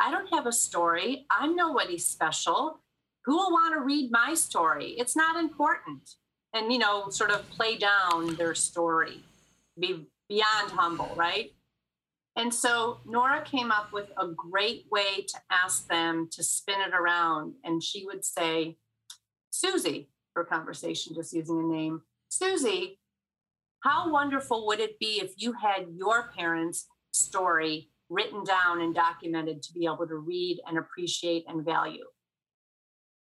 I 0.00 0.10
don't 0.10 0.32
have 0.34 0.46
a 0.46 0.52
story. 0.52 1.26
I'm 1.30 1.54
nobody 1.54 1.98
special. 1.98 2.80
Who 3.24 3.36
will 3.36 3.52
want 3.52 3.74
to 3.74 3.80
read 3.80 4.10
my 4.10 4.34
story? 4.34 4.94
It's 4.98 5.14
not 5.14 5.36
important. 5.36 6.10
And, 6.52 6.72
you 6.72 6.78
know, 6.78 7.10
sort 7.10 7.30
of 7.30 7.48
play 7.50 7.76
down 7.76 8.34
their 8.34 8.54
story, 8.54 9.22
be 9.78 10.06
beyond 10.28 10.70
humble, 10.72 11.12
right? 11.16 11.52
And 12.36 12.52
so 12.52 13.00
Nora 13.04 13.42
came 13.42 13.70
up 13.70 13.92
with 13.92 14.10
a 14.16 14.28
great 14.28 14.86
way 14.90 15.22
to 15.28 15.38
ask 15.50 15.86
them 15.88 16.28
to 16.32 16.42
spin 16.42 16.80
it 16.80 16.94
around. 16.94 17.54
And 17.64 17.82
she 17.82 18.06
would 18.06 18.24
say, 18.24 18.78
Susie, 19.50 20.08
for 20.32 20.44
conversation, 20.44 21.14
just 21.14 21.32
using 21.32 21.58
a 21.58 21.62
name, 21.62 22.02
Susie, 22.28 22.99
how 23.80 24.10
wonderful 24.10 24.66
would 24.66 24.80
it 24.80 24.98
be 24.98 25.20
if 25.20 25.32
you 25.36 25.52
had 25.52 25.86
your 25.94 26.30
parents' 26.36 26.86
story 27.12 27.88
written 28.08 28.44
down 28.44 28.80
and 28.80 28.94
documented 28.94 29.62
to 29.62 29.72
be 29.72 29.86
able 29.86 30.06
to 30.06 30.16
read 30.16 30.60
and 30.66 30.78
appreciate 30.78 31.44
and 31.48 31.64
value? 31.64 32.04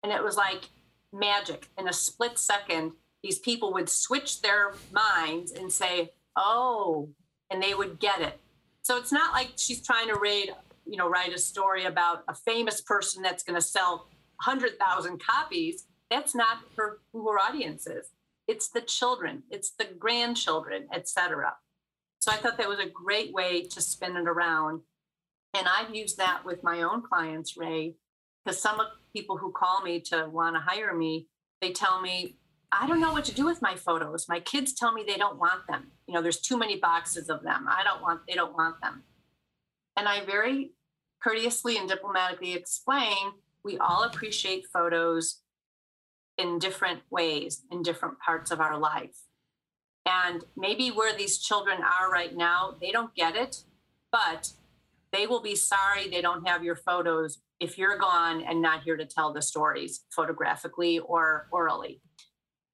And 0.03 0.11
it 0.11 0.23
was 0.23 0.37
like 0.37 0.69
magic. 1.11 1.69
In 1.77 1.87
a 1.87 1.93
split 1.93 2.37
second, 2.37 2.91
these 3.23 3.39
people 3.39 3.73
would 3.73 3.89
switch 3.89 4.41
their 4.41 4.73
minds 4.91 5.51
and 5.53 5.71
say, 5.71 6.11
oh, 6.35 7.09
and 7.49 7.61
they 7.63 7.73
would 7.73 7.99
get 7.99 8.21
it. 8.21 8.39
So 8.81 8.97
it's 8.97 9.13
not 9.13 9.31
like 9.31 9.53
she's 9.55 9.81
trying 9.81 10.09
to 10.09 10.19
read, 10.19 10.53
you 10.85 10.97
know, 10.97 11.07
write 11.07 11.33
a 11.33 11.37
story 11.37 11.85
about 11.85 12.23
a 12.27 12.33
famous 12.33 12.81
person 12.81 13.23
that's 13.23 13.43
going 13.43 13.59
to 13.59 13.65
sell 13.65 14.07
100,000 14.43 15.21
copies. 15.23 15.85
That's 16.11 16.35
not 16.35 16.57
for 16.75 16.99
who 17.13 17.31
her 17.31 17.39
audience 17.39 17.87
is. 17.87 18.07
It's 18.47 18.69
the 18.69 18.81
children, 18.81 19.43
it's 19.49 19.71
the 19.71 19.87
grandchildren, 19.97 20.87
etc. 20.93 21.53
So 22.19 22.31
I 22.31 22.35
thought 22.35 22.57
that 22.57 22.69
was 22.69 22.79
a 22.79 22.89
great 22.89 23.33
way 23.33 23.63
to 23.63 23.81
spin 23.81 24.15
it 24.15 24.27
around. 24.27 24.81
And 25.53 25.67
I've 25.67 25.93
used 25.93 26.17
that 26.17 26.43
with 26.45 26.63
my 26.63 26.81
own 26.81 27.01
clients, 27.01 27.57
Ray, 27.57 27.95
because 28.43 28.61
some 28.61 28.79
of 28.79 28.87
people 29.13 29.37
who 29.37 29.51
call 29.51 29.81
me 29.81 29.99
to 30.01 30.27
want 30.31 30.55
to 30.55 30.61
hire 30.61 30.93
me, 30.95 31.27
they 31.61 31.71
tell 31.71 32.01
me, 32.01 32.37
I 32.71 32.87
don't 32.87 32.99
know 32.99 33.11
what 33.11 33.25
to 33.25 33.35
do 33.35 33.45
with 33.45 33.61
my 33.61 33.75
photos. 33.75 34.27
My 34.27 34.39
kids 34.39 34.73
tell 34.73 34.91
me 34.91 35.03
they 35.05 35.17
don't 35.17 35.37
want 35.37 35.67
them. 35.67 35.91
You 36.07 36.13
know, 36.15 36.21
there's 36.21 36.39
too 36.39 36.57
many 36.57 36.77
boxes 36.77 37.29
of 37.29 37.43
them. 37.43 37.67
I 37.69 37.83
don't 37.83 38.01
want, 38.01 38.21
they 38.27 38.33
don't 38.33 38.53
want 38.53 38.81
them. 38.81 39.03
And 39.95 40.07
I 40.07 40.25
very 40.25 40.71
courteously 41.21 41.77
and 41.77 41.87
diplomatically 41.87 42.53
explain 42.53 43.15
we 43.63 43.77
all 43.77 44.03
appreciate 44.03 44.65
photos 44.73 45.42
in 46.37 46.59
different 46.59 47.01
ways 47.09 47.63
in 47.71 47.83
different 47.83 48.19
parts 48.19 48.51
of 48.51 48.59
our 48.59 48.77
life. 48.77 49.15
And 50.05 50.43
maybe 50.57 50.89
where 50.89 51.15
these 51.15 51.37
children 51.37 51.79
are 51.81 52.11
right 52.11 52.35
now, 52.35 52.75
they 52.81 52.91
don't 52.91 53.15
get 53.15 53.35
it, 53.35 53.63
but 54.11 54.51
they 55.11 55.27
will 55.27 55.41
be 55.41 55.55
sorry 55.55 56.09
they 56.09 56.21
don't 56.21 56.47
have 56.47 56.63
your 56.63 56.75
photos 56.75 57.39
if 57.59 57.77
you're 57.77 57.97
gone 57.97 58.41
and 58.41 58.61
not 58.61 58.83
here 58.83 58.97
to 58.97 59.05
tell 59.05 59.31
the 59.31 59.41
stories 59.41 60.03
photographically 60.13 60.99
or 60.99 61.47
orally. 61.51 62.01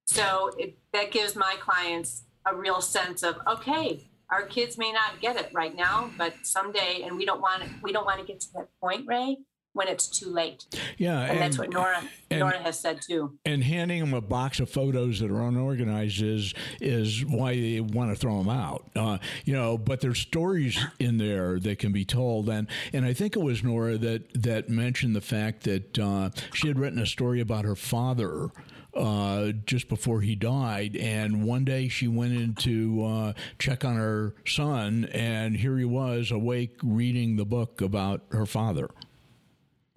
So 0.08 0.52
it, 0.58 0.78
that 0.93 1.12
gives 1.12 1.36
my 1.36 1.56
clients 1.60 2.24
a 2.48 2.56
real 2.56 2.82
sense 2.82 3.22
of 3.22 3.38
okay, 3.45 4.10
our 4.32 4.43
kids 4.43 4.78
may 4.78 4.91
not 4.91 5.19
get 5.22 5.36
it 5.36 5.52
right 5.54 5.76
now, 5.76 6.10
but 6.17 6.34
someday, 6.43 7.04
and 7.04 7.15
we 7.15 7.26
don't 7.26 7.41
want 7.41 7.63
we 7.84 7.91
don't 7.91 8.06
want 8.06 8.19
to 8.19 8.26
get 8.26 8.39
to 8.41 8.48
that 8.54 8.69
point, 8.82 9.06
Ray, 9.06 9.38
when 9.73 9.88
it's 9.88 10.08
too 10.08 10.29
late. 10.29 10.65
Yeah, 10.97 11.21
and, 11.21 11.32
and 11.32 11.41
that's 11.41 11.58
what 11.58 11.69
Nora 11.69 12.03
and, 12.29 12.39
Nora 12.39 12.58
has 12.58 12.79
said 12.79 13.01
too. 13.01 13.38
And 13.45 13.63
handing 13.63 13.99
them 13.99 14.13
a 14.13 14.21
box 14.21 14.60
of 14.60 14.69
photos 14.69 15.19
that 15.19 15.29
are 15.32 15.41
unorganized 15.41 16.21
is 16.21 16.53
is 16.82 17.23
why 17.25 17.55
they 17.55 17.79
want 17.79 18.12
to 18.12 18.15
throw 18.15 18.38
them 18.39 18.49
out. 18.49 18.89
Uh, 18.95 19.17
you 19.45 19.53
know, 19.53 19.77
but 19.77 20.01
there's 20.01 20.19
stories 20.19 20.84
in 20.99 21.17
there 21.17 21.60
that 21.60 21.79
can 21.79 21.91
be 21.91 22.05
told, 22.05 22.49
and 22.49 22.67
and 22.93 23.05
I 23.05 23.13
think 23.13 23.36
it 23.36 23.41
was 23.41 23.63
Nora 23.63 23.97
that 23.97 24.43
that 24.43 24.69
mentioned 24.69 25.15
the 25.15 25.21
fact 25.21 25.63
that 25.63 25.99
uh, 25.99 26.29
she 26.53 26.67
had 26.67 26.79
written 26.79 26.99
a 26.99 27.08
story 27.08 27.39
about 27.39 27.65
her 27.65 27.75
father. 27.75 28.49
Uh, 28.91 29.51
just 29.67 29.88
before 29.88 30.21
he 30.21 30.34
died. 30.34 30.95
And 30.95 31.43
one 31.43 31.63
day 31.63 31.89
she 31.89 32.08
went 32.08 32.34
in 32.34 32.55
to 32.55 33.05
uh, 33.05 33.34
check 33.60 33.86
on 33.86 33.95
her 33.97 34.34
son, 34.47 35.05
and 35.13 35.55
here 35.55 35.77
he 35.77 35.86
was 35.86 36.32
awake 36.32 36.75
reading 36.82 37.36
the 37.36 37.45
book 37.45 37.82
about 37.82 38.23
her 38.32 38.47
father. 38.47 38.89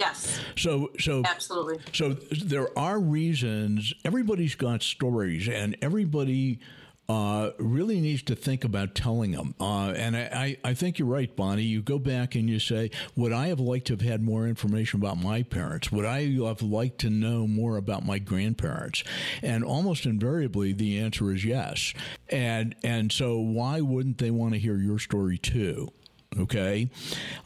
Yes. 0.03 0.41
So 0.57 0.91
so 0.99 1.23
absolutely. 1.25 1.79
So 1.93 2.15
there 2.45 2.77
are 2.79 2.99
reasons. 2.99 3.95
Everybody's 4.05 4.55
got 4.55 4.83
stories, 4.83 5.49
and 5.49 5.77
everybody. 5.81 6.61
Uh, 7.09 7.51
really 7.59 8.01
needs 8.01 8.23
to 8.23 8.35
think 8.35 8.65
about 8.65 8.95
telling 8.95 9.33
them. 9.33 9.55
Uh, 9.61 9.91
and 9.91 10.17
I, 10.17 10.57
I, 10.65 10.73
think 10.73 10.99
you're 10.99 11.09
right, 11.09 11.35
Bonnie. 11.35 11.65
You 11.65 11.83
go 11.83 11.99
back 11.99 12.37
and 12.37 12.49
you 12.49 12.59
say, 12.61 12.91
Would 13.17 13.33
I 13.33 13.49
have 13.49 13.59
liked 13.59 13.89
to 13.89 13.95
have 13.95 14.01
had 14.01 14.23
more 14.23 14.47
information 14.47 15.01
about 15.01 15.21
my 15.21 15.43
parents? 15.43 15.91
Would 15.91 16.07
I 16.07 16.31
have 16.45 16.63
liked 16.63 17.01
to 17.01 17.11
know 17.11 17.47
more 17.47 17.77
about 17.77 18.07
my 18.07 18.19
grandparents? 18.19 19.03
And 19.43 19.65
almost 19.65 20.07
invariably, 20.07 20.73
the 20.73 21.01
answer 21.01 21.33
is 21.33 21.45
yes. 21.45 21.93
And, 22.31 22.77
and 22.85 23.11
so, 23.11 23.37
why 23.37 23.81
wouldn't 23.81 24.19
they 24.19 24.31
want 24.31 24.55
to 24.55 24.61
hear 24.61 24.77
your 24.77 25.01
story 25.01 25.39
too? 25.39 25.93
Okay. 26.39 26.89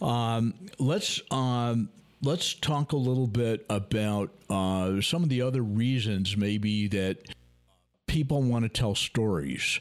Um, 0.00 0.54
let's. 0.78 1.20
Um, 1.30 1.88
let's 2.22 2.54
talk 2.54 2.92
a 2.92 2.96
little 2.96 3.26
bit 3.26 3.64
about 3.68 4.30
uh, 4.48 5.00
some 5.00 5.22
of 5.22 5.28
the 5.28 5.42
other 5.42 5.62
reasons 5.62 6.36
maybe 6.36 6.88
that 6.88 7.18
people 8.06 8.42
want 8.42 8.64
to 8.64 8.68
tell 8.68 8.94
stories. 8.94 9.80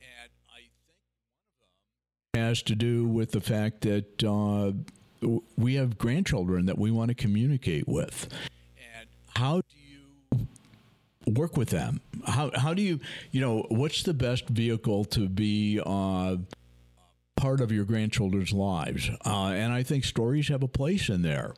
And 0.00 0.30
I 0.48 0.58
think 0.58 0.70
one 0.86 1.68
of 1.68 2.34
them 2.34 2.48
has 2.48 2.62
to 2.62 2.74
do 2.74 3.06
with 3.06 3.32
the 3.32 3.40
fact 3.40 3.82
that 3.82 4.24
uh, 4.24 4.72
we 5.56 5.74
have 5.74 5.98
grandchildren 5.98 6.66
that 6.66 6.78
we 6.78 6.90
want 6.90 7.08
to 7.08 7.14
communicate 7.14 7.86
with. 7.86 8.28
And 8.76 9.08
how 9.34 9.60
do 9.60 9.76
you 9.76 10.46
work 11.26 11.56
with 11.56 11.70
them? 11.70 12.00
How, 12.26 12.50
how 12.54 12.74
do 12.74 12.82
you, 12.82 13.00
you 13.30 13.40
know, 13.40 13.66
what's 13.68 14.02
the 14.02 14.14
best 14.14 14.48
vehicle 14.48 15.04
to 15.06 15.28
be 15.28 15.80
uh, 15.84 16.36
part 17.36 17.60
of 17.60 17.70
your 17.70 17.84
grandchildren's 17.84 18.52
lives. 18.52 19.10
Uh, 19.24 19.52
and 19.54 19.72
I 19.72 19.82
think 19.82 20.04
stories 20.04 20.48
have 20.48 20.62
a 20.62 20.68
place 20.68 21.08
in 21.08 21.22
there. 21.22 21.54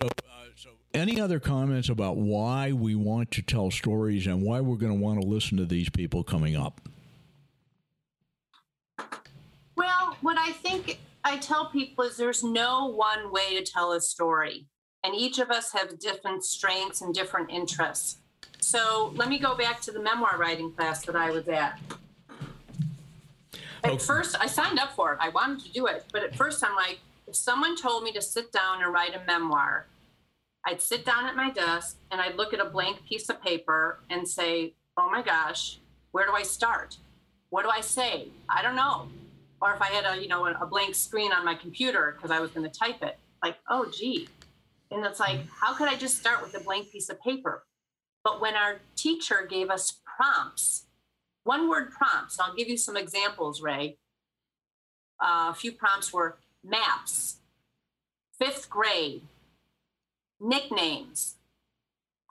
So, 0.00 0.08
uh, 0.08 0.10
so, 0.56 0.70
any 0.92 1.20
other 1.20 1.40
comments 1.40 1.88
about 1.88 2.16
why 2.16 2.72
we 2.72 2.94
want 2.94 3.30
to 3.32 3.42
tell 3.42 3.70
stories 3.70 4.26
and 4.26 4.42
why 4.42 4.60
we're 4.60 4.76
going 4.76 4.92
to 4.92 5.00
want 5.00 5.20
to 5.20 5.26
listen 5.26 5.56
to 5.58 5.64
these 5.64 5.88
people 5.88 6.22
coming 6.22 6.56
up? 6.56 6.80
Well, 9.76 10.16
what 10.20 10.36
I 10.38 10.52
think 10.52 10.98
I 11.24 11.38
tell 11.38 11.70
people 11.70 12.04
is 12.04 12.16
there's 12.16 12.44
no 12.44 12.86
one 12.86 13.32
way 13.32 13.58
to 13.58 13.64
tell 13.64 13.92
a 13.92 14.00
story, 14.00 14.66
and 15.02 15.14
each 15.14 15.38
of 15.38 15.50
us 15.50 15.72
have 15.72 15.98
different 15.98 16.44
strengths 16.44 17.00
and 17.00 17.14
different 17.14 17.50
interests. 17.50 18.18
So 18.60 19.12
let 19.14 19.28
me 19.28 19.38
go 19.38 19.56
back 19.56 19.80
to 19.82 19.92
the 19.92 20.00
memoir 20.00 20.36
writing 20.38 20.72
class 20.72 21.04
that 21.06 21.16
I 21.16 21.30
was 21.30 21.46
at. 21.48 21.78
At 23.84 24.00
first, 24.00 24.34
I 24.40 24.46
signed 24.46 24.78
up 24.78 24.92
for 24.92 25.12
it. 25.12 25.18
I 25.20 25.28
wanted 25.28 25.60
to 25.66 25.72
do 25.72 25.86
it. 25.86 26.06
But 26.10 26.24
at 26.24 26.34
first, 26.34 26.64
I'm 26.64 26.74
like, 26.74 27.00
if 27.26 27.36
someone 27.36 27.76
told 27.76 28.02
me 28.02 28.12
to 28.12 28.22
sit 28.22 28.50
down 28.50 28.82
and 28.82 28.92
write 28.92 29.14
a 29.14 29.24
memoir, 29.26 29.86
I'd 30.66 30.80
sit 30.80 31.04
down 31.04 31.26
at 31.26 31.36
my 31.36 31.50
desk 31.50 31.98
and 32.10 32.20
I'd 32.20 32.36
look 32.36 32.54
at 32.54 32.60
a 32.60 32.64
blank 32.64 33.04
piece 33.06 33.28
of 33.28 33.42
paper 33.42 34.00
and 34.08 34.26
say, 34.26 34.72
oh 34.96 35.10
my 35.10 35.20
gosh, 35.20 35.80
where 36.12 36.24
do 36.24 36.32
I 36.32 36.42
start? 36.42 36.96
What 37.50 37.64
do 37.64 37.70
I 37.70 37.82
say? 37.82 38.28
I 38.48 38.62
don't 38.62 38.74
know. 38.74 39.08
Or 39.60 39.74
if 39.74 39.82
I 39.82 39.88
had 39.88 40.04
a, 40.06 40.20
you 40.20 40.28
know, 40.28 40.46
a 40.46 40.66
blank 40.66 40.94
screen 40.94 41.32
on 41.32 41.44
my 41.44 41.54
computer 41.54 42.14
because 42.16 42.30
I 42.30 42.40
was 42.40 42.50
going 42.50 42.68
to 42.68 42.78
type 42.78 43.02
it, 43.02 43.18
like, 43.42 43.56
oh, 43.68 43.90
gee. 43.92 44.28
And 44.90 45.04
it's 45.04 45.20
like, 45.20 45.40
how 45.50 45.74
could 45.74 45.88
I 45.88 45.96
just 45.96 46.18
start 46.18 46.42
with 46.42 46.54
a 46.54 46.60
blank 46.64 46.90
piece 46.90 47.10
of 47.10 47.20
paper? 47.20 47.64
But 48.22 48.40
when 48.40 48.54
our 48.54 48.80
teacher 48.96 49.46
gave 49.48 49.68
us 49.68 50.00
prompts, 50.16 50.86
one 51.44 51.68
word 51.68 51.92
prompts. 51.92 52.40
I'll 52.40 52.54
give 52.54 52.68
you 52.68 52.76
some 52.76 52.96
examples, 52.96 53.62
Ray. 53.62 53.96
Uh, 55.20 55.50
a 55.50 55.54
few 55.54 55.72
prompts 55.72 56.12
were 56.12 56.38
maps, 56.64 57.36
fifth 58.38 58.68
grade, 58.68 59.22
nicknames, 60.40 61.36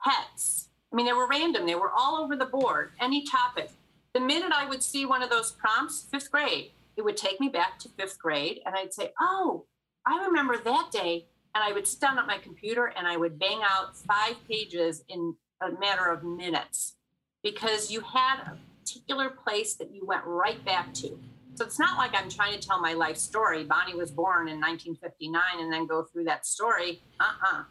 pets. 0.04 0.68
I 0.92 0.96
mean, 0.96 1.06
they 1.06 1.12
were 1.12 1.26
random, 1.26 1.66
they 1.66 1.74
were 1.74 1.90
all 1.90 2.16
over 2.16 2.36
the 2.36 2.44
board, 2.44 2.92
any 3.00 3.24
topic. 3.24 3.70
The 4.12 4.20
minute 4.20 4.52
I 4.54 4.68
would 4.68 4.82
see 4.82 5.06
one 5.06 5.22
of 5.22 5.30
those 5.30 5.50
prompts, 5.52 6.02
fifth 6.02 6.30
grade, 6.30 6.70
it 6.96 7.02
would 7.02 7.16
take 7.16 7.40
me 7.40 7.48
back 7.48 7.78
to 7.80 7.88
fifth 7.88 8.18
grade, 8.18 8.60
and 8.64 8.76
I'd 8.76 8.94
say, 8.94 9.12
Oh, 9.20 9.64
I 10.06 10.24
remember 10.26 10.58
that 10.58 10.90
day. 10.92 11.26
And 11.54 11.62
I 11.62 11.72
would 11.72 11.86
sit 11.86 12.00
down 12.00 12.18
at 12.18 12.26
my 12.26 12.38
computer 12.38 12.92
and 12.96 13.06
I 13.06 13.16
would 13.16 13.38
bang 13.38 13.60
out 13.62 13.96
five 13.96 14.34
pages 14.48 15.04
in 15.08 15.36
a 15.60 15.70
matter 15.78 16.10
of 16.10 16.24
minutes 16.24 16.96
because 17.44 17.92
you 17.92 18.00
had 18.00 18.56
particular 18.84 19.30
place 19.30 19.74
that 19.76 19.94
you 19.94 20.04
went 20.04 20.22
right 20.26 20.62
back 20.64 20.92
to. 20.92 21.18
So 21.54 21.64
it's 21.64 21.78
not 21.78 21.96
like 21.96 22.10
I'm 22.14 22.28
trying 22.28 22.58
to 22.58 22.66
tell 22.66 22.80
my 22.80 22.92
life 22.92 23.16
story. 23.16 23.64
Bonnie 23.64 23.94
was 23.94 24.10
born 24.10 24.48
in 24.48 24.60
1959 24.60 25.42
and 25.60 25.72
then 25.72 25.86
go 25.86 26.02
through 26.02 26.24
that 26.24 26.44
story. 26.44 27.02
Uh 27.18 27.24
uh-uh. 27.24 27.60
uh 27.60 27.64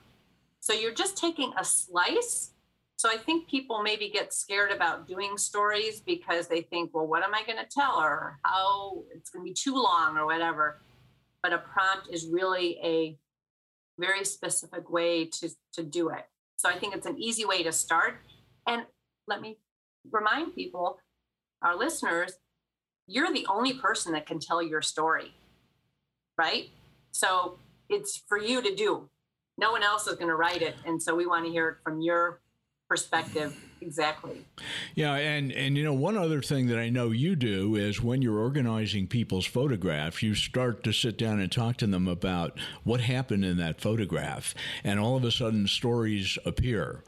So 0.60 0.74
you're 0.74 0.94
just 0.94 1.18
taking 1.18 1.54
a 1.60 1.64
slice. 1.64 2.52
So 2.96 3.10
I 3.10 3.18
think 3.18 3.50
people 3.50 3.84
maybe 3.84 4.10
get 4.10 4.34
scared 4.34 4.72
about 4.72 5.08
doing 5.08 5.38
stories 5.38 6.00
because 6.00 6.48
they 6.48 6.62
think, 6.62 6.92
well, 6.94 7.06
what 7.06 7.24
am 7.24 7.36
I 7.36 7.44
going 7.46 7.60
to 7.60 7.70
tell 7.70 8.00
her? 8.00 8.40
How 8.44 9.04
it's 9.14 9.30
going 9.30 9.46
to 9.46 9.50
be 9.50 9.54
too 9.54 9.76
long 9.76 10.18
or 10.18 10.26
whatever. 10.26 10.82
But 11.44 11.54
a 11.54 11.58
prompt 11.58 12.08
is 12.10 12.28
really 12.28 12.80
a 12.82 13.18
very 14.00 14.24
specific 14.24 14.90
way 14.90 15.26
to, 15.26 15.50
to 15.74 15.84
do 15.84 16.10
it. 16.10 16.26
So 16.56 16.70
I 16.70 16.80
think 16.80 16.96
it's 16.96 17.06
an 17.06 17.20
easy 17.20 17.46
way 17.46 17.62
to 17.64 17.72
start. 17.74 18.16
And 18.66 18.84
let 19.28 19.42
me 19.42 19.58
remind 20.12 20.56
people, 20.56 21.00
our 21.64 21.78
listeners, 21.78 22.34
you're 23.08 23.32
the 23.34 23.46
only 23.50 23.74
person 23.74 24.14
that 24.14 24.26
can 24.26 24.40
tell 24.40 24.62
your 24.62 24.82
story, 24.82 25.34
right? 26.38 26.70
So 27.12 27.58
it's 27.90 28.22
for 28.28 28.38
you 28.38 28.62
to 28.62 28.76
do. 28.76 29.10
No 29.58 29.72
one 29.72 29.84
else 29.84 30.08
is 30.08 30.16
going 30.16 30.30
to 30.30 30.36
write 30.36 30.62
it. 30.62 30.76
And 30.86 31.02
so 31.02 31.16
we 31.16 31.26
want 31.26 31.46
to 31.46 31.52
hear 31.52 31.70
it 31.70 31.76
from 31.84 32.02
your 32.02 32.42
perspective 32.90 33.56
exactly. 33.86 34.46
Yeah, 34.96 35.14
and 35.16 35.52
and 35.52 35.78
you 35.78 35.84
know 35.84 35.94
one 35.94 36.18
other 36.18 36.42
thing 36.42 36.68
that 36.68 36.80
I 36.80 36.90
know 36.90 37.12
you 37.12 37.36
do 37.36 37.76
is 37.76 38.02
when 38.02 38.22
you're 38.22 38.40
organizing 38.40 39.08
people's 39.08 39.46
photographs, 39.46 40.24
you 40.24 40.36
start 40.36 40.84
to 40.84 40.94
sit 40.94 41.18
down 41.18 41.40
and 41.40 41.52
talk 41.52 41.78
to 41.78 41.88
them 41.88 42.08
about 42.08 42.60
what 42.84 43.02
happened 43.02 43.46
in 43.46 43.58
that 43.58 43.82
photograph, 43.82 44.56
and 44.84 45.00
all 45.00 45.16
of 45.16 45.24
a 45.24 45.32
sudden 45.32 45.68
stories 45.68 46.38
appear. 46.46 47.04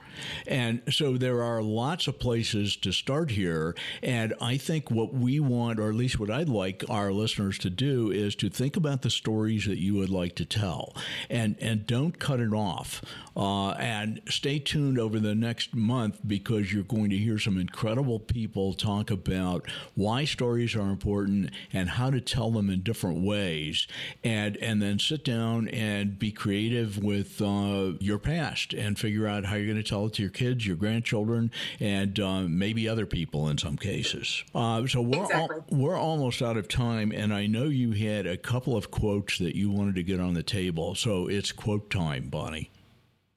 And 0.48 0.82
so 0.90 1.18
there 1.18 1.44
are 1.44 1.62
lots 1.62 2.08
of 2.08 2.20
places 2.20 2.76
to 2.78 2.92
start 2.92 3.32
here. 3.32 3.76
And 4.02 4.34
I 4.42 4.58
think 4.58 4.92
what 4.92 5.14
we 5.14 5.40
want, 5.40 5.80
or 5.80 5.90
at 5.90 5.96
least 5.96 6.20
what 6.20 6.32
I'd 6.32 6.50
like 6.50 6.84
our 6.90 7.12
listeners 7.12 7.58
to 7.60 7.70
do, 7.70 8.12
is 8.12 8.36
to 8.36 8.50
think 8.50 8.78
about 8.78 9.02
the 9.02 9.10
stories 9.10 9.66
that 9.66 9.80
you 9.80 9.96
would 9.96 10.10
like 10.10 10.36
to 10.36 10.46
tell 10.46 10.96
and, 11.30 11.56
and 11.60 11.86
don't 11.86 12.20
cut 12.20 12.40
it 12.40 12.54
off. 12.54 13.04
Uh, 13.36 13.72
and 13.72 14.22
stay 14.30 14.60
tuned 14.60 14.98
over 14.98 15.20
the 15.20 15.36
next 15.36 15.76
month 15.76 16.20
because 16.26 16.65
you're 16.72 16.84
going 16.84 17.10
to 17.10 17.18
hear 17.18 17.38
some 17.38 17.58
incredible 17.58 18.20
people 18.20 18.74
talk 18.74 19.12
about 19.12 19.70
why 19.96 20.26
stories 20.26 20.76
are 20.76 20.90
important 20.90 21.52
and 21.74 21.90
how 21.90 22.10
to 22.10 22.22
tell 22.22 22.52
them 22.52 22.70
in 22.70 22.82
different 22.82 23.24
ways. 23.24 23.88
And, 24.24 24.58
and 24.58 24.82
then 24.82 25.00
sit 25.00 25.24
down 25.24 25.68
and 25.70 26.18
be 26.18 26.32
creative 26.32 27.04
with 27.04 27.42
uh, 27.42 27.94
your 28.00 28.20
past 28.20 28.74
and 28.74 28.98
figure 28.98 29.28
out 29.28 29.46
how 29.46 29.56
you're 29.56 29.72
going 29.72 29.84
to 29.84 29.90
tell 29.90 30.06
it 30.06 30.14
to 30.14 30.22
your 30.22 30.32
kids, 30.32 30.66
your 30.66 30.76
grandchildren, 30.76 31.52
and 31.80 32.20
uh, 32.20 32.42
maybe 32.42 32.88
other 32.88 33.06
people 33.06 33.50
in 33.50 33.58
some 33.58 33.78
cases. 33.78 34.44
Uh, 34.54 34.86
so 34.88 35.02
we're, 35.02 35.24
exactly. 35.24 35.58
al- 35.58 35.78
we're 35.78 35.98
almost 35.98 36.42
out 36.42 36.58
of 36.58 36.68
time. 36.68 37.12
And 37.12 37.34
I 37.34 37.48
know 37.48 37.66
you 37.66 37.92
had 37.92 38.26
a 38.26 38.38
couple 38.38 38.76
of 38.76 38.92
quotes 38.92 39.38
that 39.40 39.56
you 39.56 39.72
wanted 39.72 39.96
to 39.96 40.04
get 40.04 40.20
on 40.20 40.34
the 40.34 40.44
table. 40.44 40.96
So 40.96 41.28
it's 41.28 41.52
quote 41.52 41.90
time, 41.90 42.30
Bonnie. 42.30 42.72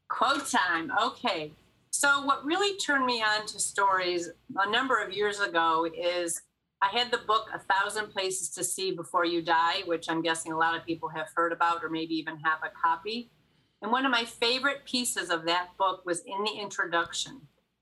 Quote 0.08 0.48
time. 0.48 0.90
Okay. 1.02 1.52
So, 1.98 2.24
what 2.24 2.44
really 2.44 2.78
turned 2.78 3.06
me 3.06 3.24
on 3.24 3.44
to 3.46 3.58
stories 3.58 4.30
a 4.54 4.70
number 4.70 5.02
of 5.02 5.12
years 5.12 5.40
ago 5.40 5.84
is 5.92 6.40
I 6.80 6.96
had 6.96 7.11
the 7.11 7.18
book 7.26 7.48
A 7.52 7.58
Thousand 7.58 8.12
Places 8.12 8.50
to 8.50 8.62
See 8.62 8.92
Before 8.92 9.24
You 9.24 9.42
Die, 9.42 9.80
which 9.84 10.08
I'm 10.08 10.22
guessing 10.22 10.52
a 10.52 10.56
lot 10.56 10.76
of 10.76 10.87
people 10.87 11.08
have 11.08 11.26
heard 11.34 11.50
about 11.50 11.82
or 11.82 11.88
maybe 11.88 12.14
even 12.14 12.37
have 12.37 12.61
a 12.62 12.70
copy. 12.70 13.32
And 13.82 13.90
one 13.90 14.06
of 14.06 14.12
my 14.12 14.24
favorite 14.24 14.84
pieces 14.84 15.28
of 15.28 15.44
that 15.46 15.70
book 15.76 16.06
was 16.06 16.20
in 16.20 16.44
the 16.44 16.61
introduction. 16.62 17.40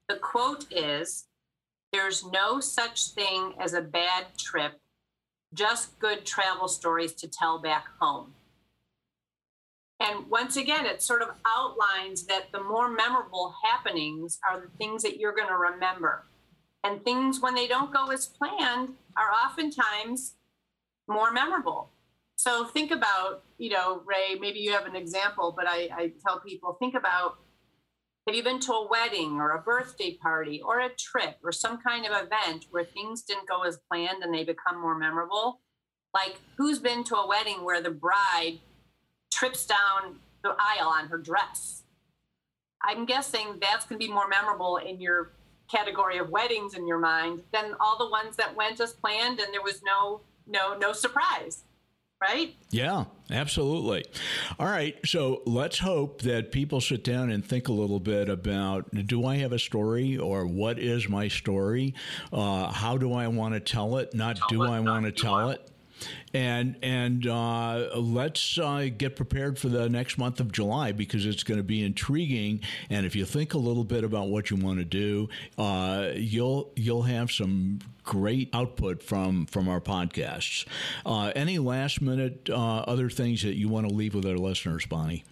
The 0.09 0.17
quote 0.17 0.65
is 0.71 1.27
There's 1.93 2.25
no 2.25 2.59
such 2.59 3.11
thing 3.11 3.53
as 3.61 3.75
a 3.75 3.83
bad 3.83 4.29
trip, 4.39 4.81
just 5.53 5.99
good 5.99 6.25
travel 6.25 6.69
stories 6.69 7.13
to 7.17 7.29
tell 7.29 7.59
back 7.59 7.85
home. 8.01 8.33
And 10.01 10.29
once 10.29 10.57
again, 10.57 10.85
it 10.85 11.03
sort 11.03 11.23
of 11.23 11.31
outlines 11.47 12.27
that 12.27 12.53
the 12.53 12.63
more 12.63 12.91
memorable 12.91 13.55
happenings 13.65 14.39
are 14.49 14.61
the 14.61 14.69
things 14.77 15.03
that 15.03 15.19
you're 15.19 15.35
going 15.35 15.49
to 15.49 15.57
remember. 15.57 16.27
And 16.85 17.03
things, 17.03 17.41
when 17.41 17.55
they 17.55 17.67
don't 17.67 17.93
go 17.93 18.11
as 18.11 18.27
planned, 18.27 18.91
are 19.17 19.33
oftentimes 19.33 20.35
more 21.09 21.33
memorable. 21.33 21.91
So 22.37 22.67
think 22.67 22.91
about, 22.91 23.45
you 23.59 23.71
know, 23.71 24.03
Ray, 24.05 24.39
maybe 24.39 24.59
you 24.59 24.73
have 24.73 24.85
an 24.85 24.95
example, 24.95 25.55
but 25.57 25.67
I, 25.67 25.89
I 25.93 26.13
tell 26.25 26.41
people 26.41 26.77
think 26.79 26.95
about 26.95 27.39
have 28.27 28.35
you 28.35 28.43
been 28.43 28.61
to 28.61 28.73
a 28.73 28.89
wedding 28.89 29.41
or 29.41 29.53
a 29.53 29.63
birthday 29.63 30.19
party 30.21 30.61
or 30.61 30.81
a 30.81 30.91
trip 30.91 31.39
or 31.45 31.53
some 31.53 31.81
kind 31.81 32.05
of 32.05 32.13
event 32.13 32.67
where 32.71 32.85
things 32.85 33.23
didn't 33.23 33.49
go 33.49 33.63
as 33.63 33.79
planned 33.89 34.23
and 34.23 34.35
they 34.35 34.43
become 34.43 34.81
more 34.81 34.99
memorable? 34.99 35.61
Like, 36.13 36.37
who's 36.59 36.81
been 36.81 37.05
to 37.05 37.17
a 37.17 37.29
wedding 37.29 37.65
where 37.65 37.81
the 37.81 37.91
bride 37.91 38.59
trips 39.37 39.67
down 39.67 40.19
the 40.43 40.57
aisle 40.59 40.89
on 40.89 41.09
her 41.09 41.19
dress? 41.19 41.83
I'm 42.83 43.05
guessing 43.05 43.59
that's 43.61 43.87
going 43.87 44.01
to 44.01 44.07
be 44.07 44.13
more 44.13 44.29
memorable 44.29 44.79
in 44.79 45.01
your 45.01 45.33
category 45.71 46.19
of 46.19 46.31
weddings 46.31 46.75
in 46.75 46.87
your 46.87 46.99
mind 46.99 47.43
than 47.53 47.75
all 47.81 47.99
the 47.99 48.09
ones 48.09 48.37
that 48.37 48.55
went 48.55 48.81
as 48.81 48.93
planned 48.93 49.41
and 49.41 49.53
there 49.53 49.63
was 49.63 49.83
no 49.83 50.21
no 50.47 50.79
no 50.79 50.93
surprise 50.93 51.65
right? 52.21 52.55
Yeah, 52.71 53.05
absolutely. 53.31 54.05
All 54.59 54.67
right, 54.67 54.97
so 55.05 55.43
let's 55.47 55.79
hope 55.79 56.23
that 56.23 56.53
people 56.53 56.81
sit 56.81 57.05
down 57.05 57.31
and 57.31 57.45
think 57.45 57.69
a 57.69 57.73
little 57.73 58.01
bit 58.01 58.29
about 58.29 58.89
do 59.07 59.27
I 59.27 59.37
have 59.37 59.53
a 59.53 59.59
story 59.59 60.17
or 60.17 60.47
what 60.47 60.79
is 60.79 61.09
my 61.09 61.29
story? 61.29 61.95
Uh, 62.33 62.71
how 62.73 62.97
do 62.97 63.13
I 63.13 63.29
want 63.29 63.55
to 63.55 63.61
tell 63.61 63.99
it? 63.99 64.15
Not 64.15 64.39
do 64.49 64.63
I 64.63 64.81
want 64.81 65.05
to 65.05 65.13
tell 65.13 65.51
it? 65.51 65.71
And 66.35 66.77
and 66.83 67.27
uh, 67.27 67.89
let's 67.97 68.59
uh, 68.59 68.89
get 68.97 69.17
prepared 69.17 69.59
for 69.59 69.69
the 69.69 69.89
next 69.89 70.19
month 70.19 70.41
of 70.41 70.53
July 70.53 70.93
because 70.93 71.27
it's 71.27 71.43
going 71.43 71.59
to 71.59 71.65
be 71.65 71.83
intriguing. 71.83 72.61
And 72.91 73.07
if 73.07 73.17
you 73.17 73.25
think 73.25 73.55
a 73.55 73.59
little 73.59 73.85
bit 73.85 74.05
about 74.05 74.29
what 74.29 74.51
you 74.51 74.57
want 74.57 74.79
to 74.79 74.85
do, 74.85 75.29
uh, 75.59 76.11
you'll 76.15 76.73
you'll 76.77 77.03
have 77.03 77.31
some 77.31 77.81
great 78.05 78.51
output 78.53 79.03
from 79.03 79.47
from 79.47 79.69
our 79.69 79.81
podcasts. 79.81 80.67
Uh, 81.05 81.33
any 81.35 81.59
last 81.59 82.01
minute 82.01 82.51
uh, 82.51 82.81
other 82.81 83.09
things 83.09 83.43
that 83.43 83.57
you 83.57 83.69
want 83.69 83.89
to 83.89 83.95
leave 83.95 84.15
with 84.15 84.27
our 84.27 84.37
listeners, 84.37 84.87
Bonnie? 84.87 85.25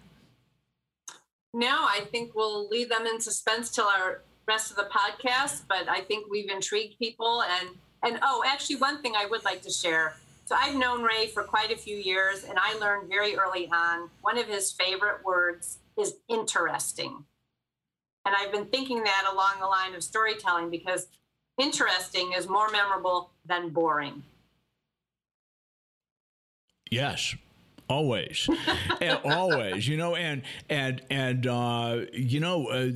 No, 1.53 1.67
I 1.67 2.01
think 2.11 2.35
we'll 2.35 2.67
leave 2.67 2.89
them 2.89 3.05
in 3.05 3.21
suspense 3.21 3.69
till 3.69 3.85
our 3.85 4.21
rest 4.47 4.71
of 4.71 4.77
the 4.77 4.89
podcast. 4.91 5.63
But 5.67 5.87
I 5.87 6.01
think 6.01 6.27
we've 6.29 6.49
intrigued 6.49 6.97
people 6.99 7.43
and. 7.43 7.69
And 8.03 8.19
oh, 8.21 8.43
actually, 8.45 8.75
one 8.75 9.01
thing 9.01 9.15
I 9.17 9.25
would 9.25 9.43
like 9.43 9.63
to 9.63 9.71
share 9.71 10.15
so 10.45 10.55
I've 10.55 10.75
known 10.75 11.01
Ray 11.01 11.27
for 11.27 11.43
quite 11.43 11.71
a 11.71 11.77
few 11.77 11.97
years, 11.97 12.43
and 12.43 12.57
I 12.59 12.77
learned 12.77 13.09
very 13.09 13.35
early 13.35 13.67
on 13.71 14.09
one 14.21 14.37
of 14.37 14.45
his 14.47 14.71
favorite 14.71 15.25
words 15.25 15.79
is 15.97 16.17
interesting. 16.29 17.25
And 18.25 18.35
I've 18.39 18.51
been 18.51 18.65
thinking 18.65 19.03
that 19.03 19.29
along 19.31 19.55
the 19.59 19.65
line 19.65 19.95
of 19.95 20.03
storytelling 20.03 20.69
because 20.69 21.07
interesting 21.57 22.33
is 22.33 22.47
more 22.47 22.69
memorable 22.69 23.31
than 23.43 23.69
boring. 23.69 24.23
Yes, 26.91 27.35
always, 27.89 28.47
and 29.01 29.19
always. 29.25 29.87
You 29.87 29.97
know, 29.97 30.15
and 30.15 30.43
and 30.69 31.01
and 31.09 31.47
uh, 31.47 32.01
you 32.13 32.39
know. 32.39 32.67
Uh, 32.67 32.91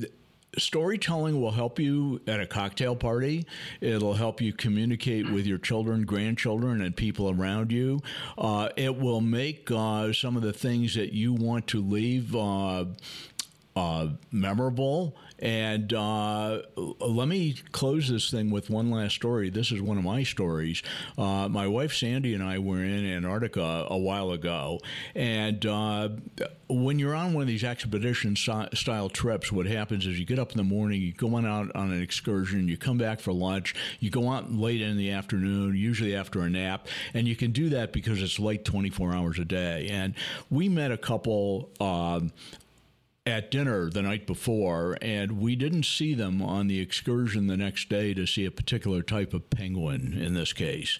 storytelling 0.58 1.40
will 1.40 1.52
help 1.52 1.78
you 1.78 2.20
at 2.26 2.40
a 2.40 2.46
cocktail 2.46 2.96
party. 2.96 3.46
It'll 3.80 4.14
help 4.14 4.40
you 4.40 4.52
communicate 4.52 5.30
with 5.30 5.46
your 5.46 5.58
children, 5.58 6.04
grandchildren, 6.04 6.82
and 6.82 6.96
people 6.96 7.30
around 7.30 7.72
you. 7.72 8.00
Uh, 8.36 8.70
it 8.76 8.96
will 8.96 9.20
make 9.20 9.70
uh, 9.70 10.12
some 10.12 10.36
of 10.36 10.42
the 10.42 10.52
things 10.52 10.94
that 10.94 11.12
you 11.12 11.32
want 11.32 11.66
to 11.68 11.80
leave. 11.80 12.34
Uh, 12.34 12.86
uh 13.76 14.08
memorable. 14.32 15.16
And 15.40 15.92
uh, 15.92 16.62
let 16.76 17.28
me 17.28 17.54
close 17.72 18.08
this 18.08 18.30
thing 18.30 18.50
with 18.50 18.70
one 18.70 18.90
last 18.90 19.14
story. 19.14 19.50
This 19.50 19.72
is 19.72 19.80
one 19.80 19.98
of 19.98 20.04
my 20.04 20.22
stories. 20.22 20.82
Uh, 21.16 21.48
my 21.48 21.66
wife 21.66 21.94
Sandy 21.94 22.34
and 22.34 22.42
I 22.42 22.58
were 22.58 22.82
in 22.82 23.06
Antarctica 23.06 23.86
a 23.88 23.98
while 23.98 24.30
ago, 24.30 24.80
and 25.14 25.64
uh, 25.64 26.10
when 26.70 26.98
you're 26.98 27.14
on 27.14 27.34
one 27.34 27.42
of 27.42 27.48
these 27.48 27.64
expedition 27.64 28.36
style 28.36 29.08
trips, 29.08 29.50
what 29.50 29.66
happens 29.66 30.06
is 30.06 30.18
you 30.18 30.24
get 30.24 30.38
up 30.38 30.52
in 30.52 30.56
the 30.56 30.64
morning, 30.64 31.00
you 31.00 31.12
go 31.12 31.34
on 31.34 31.46
out 31.46 31.74
on 31.74 31.90
an 31.90 32.00
excursion, 32.00 32.68
you 32.68 32.76
come 32.76 32.98
back 32.98 33.20
for 33.20 33.32
lunch, 33.32 33.74
you 33.98 34.10
go 34.10 34.30
out 34.30 34.52
late 34.52 34.80
in 34.80 34.96
the 34.96 35.10
afternoon, 35.10 35.74
usually 35.74 36.14
after 36.14 36.42
a 36.42 36.50
nap, 36.50 36.86
and 37.12 37.26
you 37.26 37.34
can 37.34 37.50
do 37.50 37.70
that 37.70 37.92
because 37.92 38.22
it's 38.22 38.38
late 38.38 38.64
24 38.64 39.14
hours 39.14 39.38
a 39.38 39.44
day. 39.44 39.88
And 39.90 40.14
we 40.48 40.68
met 40.68 40.92
a 40.92 40.98
couple 40.98 41.70
uh, 41.80 42.20
at 43.30 43.50
dinner 43.50 43.88
the 43.88 44.02
night 44.02 44.26
before, 44.26 44.98
and 45.00 45.40
we 45.40 45.54
didn't 45.54 45.84
see 45.84 46.14
them 46.14 46.42
on 46.42 46.66
the 46.66 46.80
excursion 46.80 47.46
the 47.46 47.56
next 47.56 47.88
day 47.88 48.12
to 48.12 48.26
see 48.26 48.44
a 48.44 48.50
particular 48.50 49.02
type 49.02 49.32
of 49.32 49.48
penguin 49.48 50.12
in 50.12 50.34
this 50.34 50.52
case. 50.52 50.98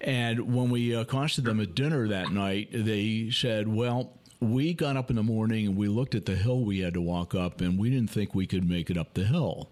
And 0.00 0.54
when 0.54 0.70
we 0.70 0.94
accosted 0.94 1.44
them 1.44 1.58
at 1.60 1.74
dinner 1.74 2.06
that 2.06 2.30
night, 2.30 2.68
they 2.72 3.30
said, 3.30 3.66
Well, 3.66 4.18
we 4.40 4.74
got 4.74 4.96
up 4.96 5.10
in 5.10 5.16
the 5.16 5.22
morning 5.22 5.66
and 5.66 5.76
we 5.76 5.88
looked 5.88 6.14
at 6.14 6.26
the 6.26 6.36
hill 6.36 6.60
we 6.62 6.80
had 6.80 6.94
to 6.94 7.00
walk 7.00 7.34
up, 7.34 7.60
and 7.60 7.78
we 7.78 7.90
didn't 7.90 8.10
think 8.10 8.34
we 8.34 8.46
could 8.46 8.68
make 8.68 8.90
it 8.90 8.98
up 8.98 9.14
the 9.14 9.24
hill. 9.24 9.70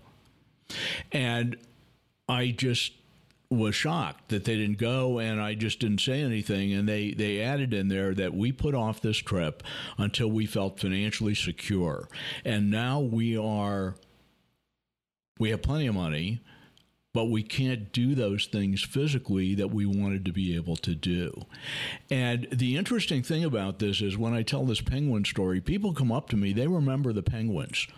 And 1.13 1.57
I 2.29 2.51
just 2.51 2.93
was 3.51 3.75
shocked 3.75 4.29
that 4.29 4.45
they 4.45 4.57
didn't 4.57 4.79
go 4.79 5.19
and 5.19 5.41
I 5.41 5.55
just 5.55 5.81
didn't 5.81 6.01
say 6.01 6.21
anything. 6.21 6.73
And 6.73 6.89
they 6.89 7.13
they 7.13 7.41
added 7.41 7.73
in 7.73 7.89
there 7.89 8.15
that 8.15 8.35
we 8.35 8.53
put 8.53 8.75
off 8.75 9.01
this 9.01 9.17
trip 9.17 9.63
until 9.97 10.31
we 10.31 10.47
felt 10.47 10.81
financially 10.81 11.35
secure. 11.35 12.09
And 12.45 12.71
now 12.71 13.01
we 13.01 13.37
are 13.39 13.97
we 15.39 15.51
have 15.51 15.63
plenty 15.63 15.87
of 15.87 15.95
money 15.95 16.41
but 17.19 17.31
we 17.31 17.43
can't 17.43 17.91
do 17.91 18.15
those 18.15 18.47
things 18.47 18.81
physically 18.81 19.53
that 19.57 19.73
we 19.73 19.85
wanted 19.85 20.25
to 20.25 20.31
be 20.31 20.55
able 20.55 20.77
to 20.77 20.95
do. 20.95 21.47
And 22.09 22.47
the 22.53 22.77
interesting 22.77 23.25
thing 23.25 23.43
about 23.43 23.81
this 23.81 24.01
is 24.01 24.17
when 24.17 24.35
I 24.35 24.43
tell 24.43 24.65
this 24.65 24.81
penguin 24.81 25.25
story, 25.25 25.61
people 25.61 25.93
come 25.93 26.13
up 26.13 26.29
to 26.29 26.37
me, 26.37 26.53
they 26.53 26.69
remember 26.69 27.13
the 27.13 27.25
penguins, 27.25 27.89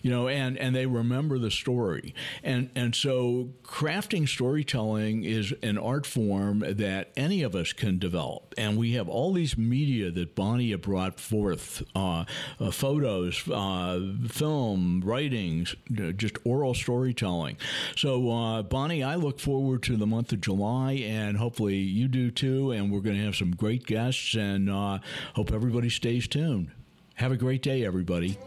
you 0.00 0.12
know, 0.12 0.28
and, 0.28 0.56
and 0.56 0.76
they 0.76 0.86
remember 0.86 1.40
the 1.40 1.50
story. 1.50 2.14
And, 2.44 2.70
and 2.76 2.94
so 2.94 3.48
crafting 3.64 4.28
storytelling 4.28 5.24
is 5.24 5.52
an 5.60 5.76
art 5.76 6.06
form 6.06 6.60
that 6.60 7.10
any 7.16 7.42
of 7.42 7.56
us 7.56 7.72
can 7.72 7.98
develop. 7.98 8.54
And 8.56 8.78
we 8.78 8.92
have 8.92 9.08
all 9.08 9.32
these 9.32 9.58
media 9.58 10.12
that 10.12 10.36
Bonnie 10.36 10.72
brought 10.76 11.18
forth 11.18 11.82
uh, 11.96 12.26
uh, 12.60 12.70
photos, 12.70 13.42
uh, 13.48 14.00
film, 14.28 15.02
writings, 15.04 15.74
just 16.16 16.36
oral 16.44 16.74
storytelling. 16.74 17.56
So, 17.96 18.30
uh, 18.30 18.62
Bonnie, 18.68 19.02
I 19.02 19.14
look 19.14 19.40
forward 19.40 19.82
to 19.84 19.96
the 19.96 20.06
month 20.06 20.32
of 20.32 20.40
July, 20.40 20.92
and 20.92 21.36
hopefully 21.36 21.76
you 21.76 22.06
do 22.08 22.30
too. 22.30 22.72
And 22.72 22.90
we're 22.90 23.00
going 23.00 23.16
to 23.16 23.24
have 23.24 23.36
some 23.36 23.52
great 23.52 23.86
guests, 23.86 24.34
and 24.34 24.68
uh, 24.68 24.98
hope 25.34 25.52
everybody 25.52 25.88
stays 25.88 26.28
tuned. 26.28 26.70
Have 27.14 27.32
a 27.32 27.36
great 27.36 27.62
day, 27.62 27.84
everybody. 27.84 28.38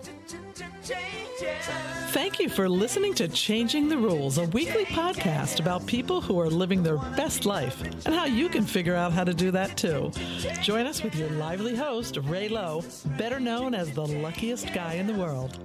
Thank 2.11 2.39
you 2.39 2.49
for 2.49 2.69
listening 2.69 3.13
to 3.15 3.27
Changing 3.27 3.89
the 3.89 3.97
Rules, 3.97 4.37
a 4.37 4.45
weekly 4.45 4.85
podcast 4.85 5.59
about 5.59 5.85
people 5.87 6.21
who 6.21 6.39
are 6.39 6.49
living 6.49 6.83
their 6.83 6.97
best 6.97 7.45
life 7.45 7.81
and 8.05 8.13
how 8.13 8.25
you 8.25 8.47
can 8.47 8.63
figure 8.63 8.95
out 8.95 9.11
how 9.11 9.23
to 9.23 9.33
do 9.33 9.49
that 9.51 9.75
too. 9.77 10.11
Join 10.61 10.85
us 10.85 11.03
with 11.03 11.15
your 11.15 11.29
lively 11.31 11.75
host, 11.75 12.17
Ray 12.23 12.47
Lowe, 12.47 12.83
better 13.17 13.39
known 13.39 13.73
as 13.73 13.91
the 13.91 14.05
luckiest 14.05 14.73
guy 14.73 14.93
in 14.93 15.07
the 15.07 15.13
world. 15.13 15.57